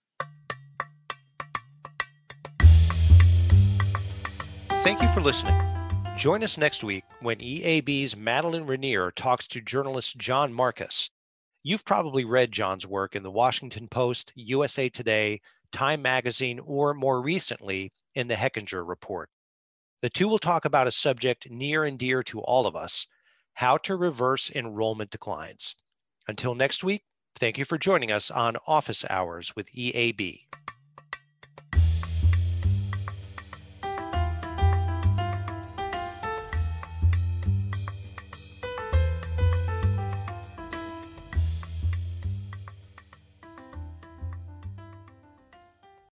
Thank 4.83 5.01
you 5.01 5.09
for 5.09 5.21
listening. 5.21 5.55
Join 6.17 6.43
us 6.43 6.59
next 6.59 6.83
week 6.83 7.05
when 7.21 7.39
EAB's 7.39 8.17
Madeline 8.17 8.67
Rainier 8.67 9.13
talks 9.13 9.47
to 9.49 9.61
journalist 9.61 10.17
Jon 10.19 10.53
Marcus. 10.53 11.09
You've 11.63 11.85
probably 11.85 12.25
read 12.25 12.51
John's 12.51 12.87
work 12.87 13.15
in 13.15 13.23
the 13.23 13.31
Washington 13.31 13.87
Post, 13.89 14.33
USA 14.35 14.89
Today, 14.89 15.41
Time 15.71 16.03
Magazine, 16.03 16.59
or 16.61 16.95
more 16.95 17.23
recently 17.23 17.93
in 18.17 18.27
the 18.27 18.35
Hechinger 18.35 18.87
Report. 18.87 19.31
The 20.03 20.11
two 20.11 20.27
will 20.27 20.41
talk 20.41 20.65
about 20.65 20.89
a 20.89 20.93
subject 20.93 21.49
near 21.49 21.85
and 21.85 21.97
dear 21.97 22.25
to 22.25 22.41
all 22.41 22.67
of 22.67 22.75
us 22.75 23.07
how 23.55 23.77
to 23.79 23.95
reverse 23.95 24.51
enrollment 24.51 25.13
declines. 25.13 25.77
Until 26.27 26.57
next 26.57 26.83
week, 26.83 27.05
thank 27.37 27.57
you 27.57 27.65
for 27.65 27.79
joining 27.79 28.11
us 28.11 28.29
on 28.29 28.57
Office 28.67 29.05
Hours 29.09 29.55
with 29.55 29.69
EAB. 29.73 30.41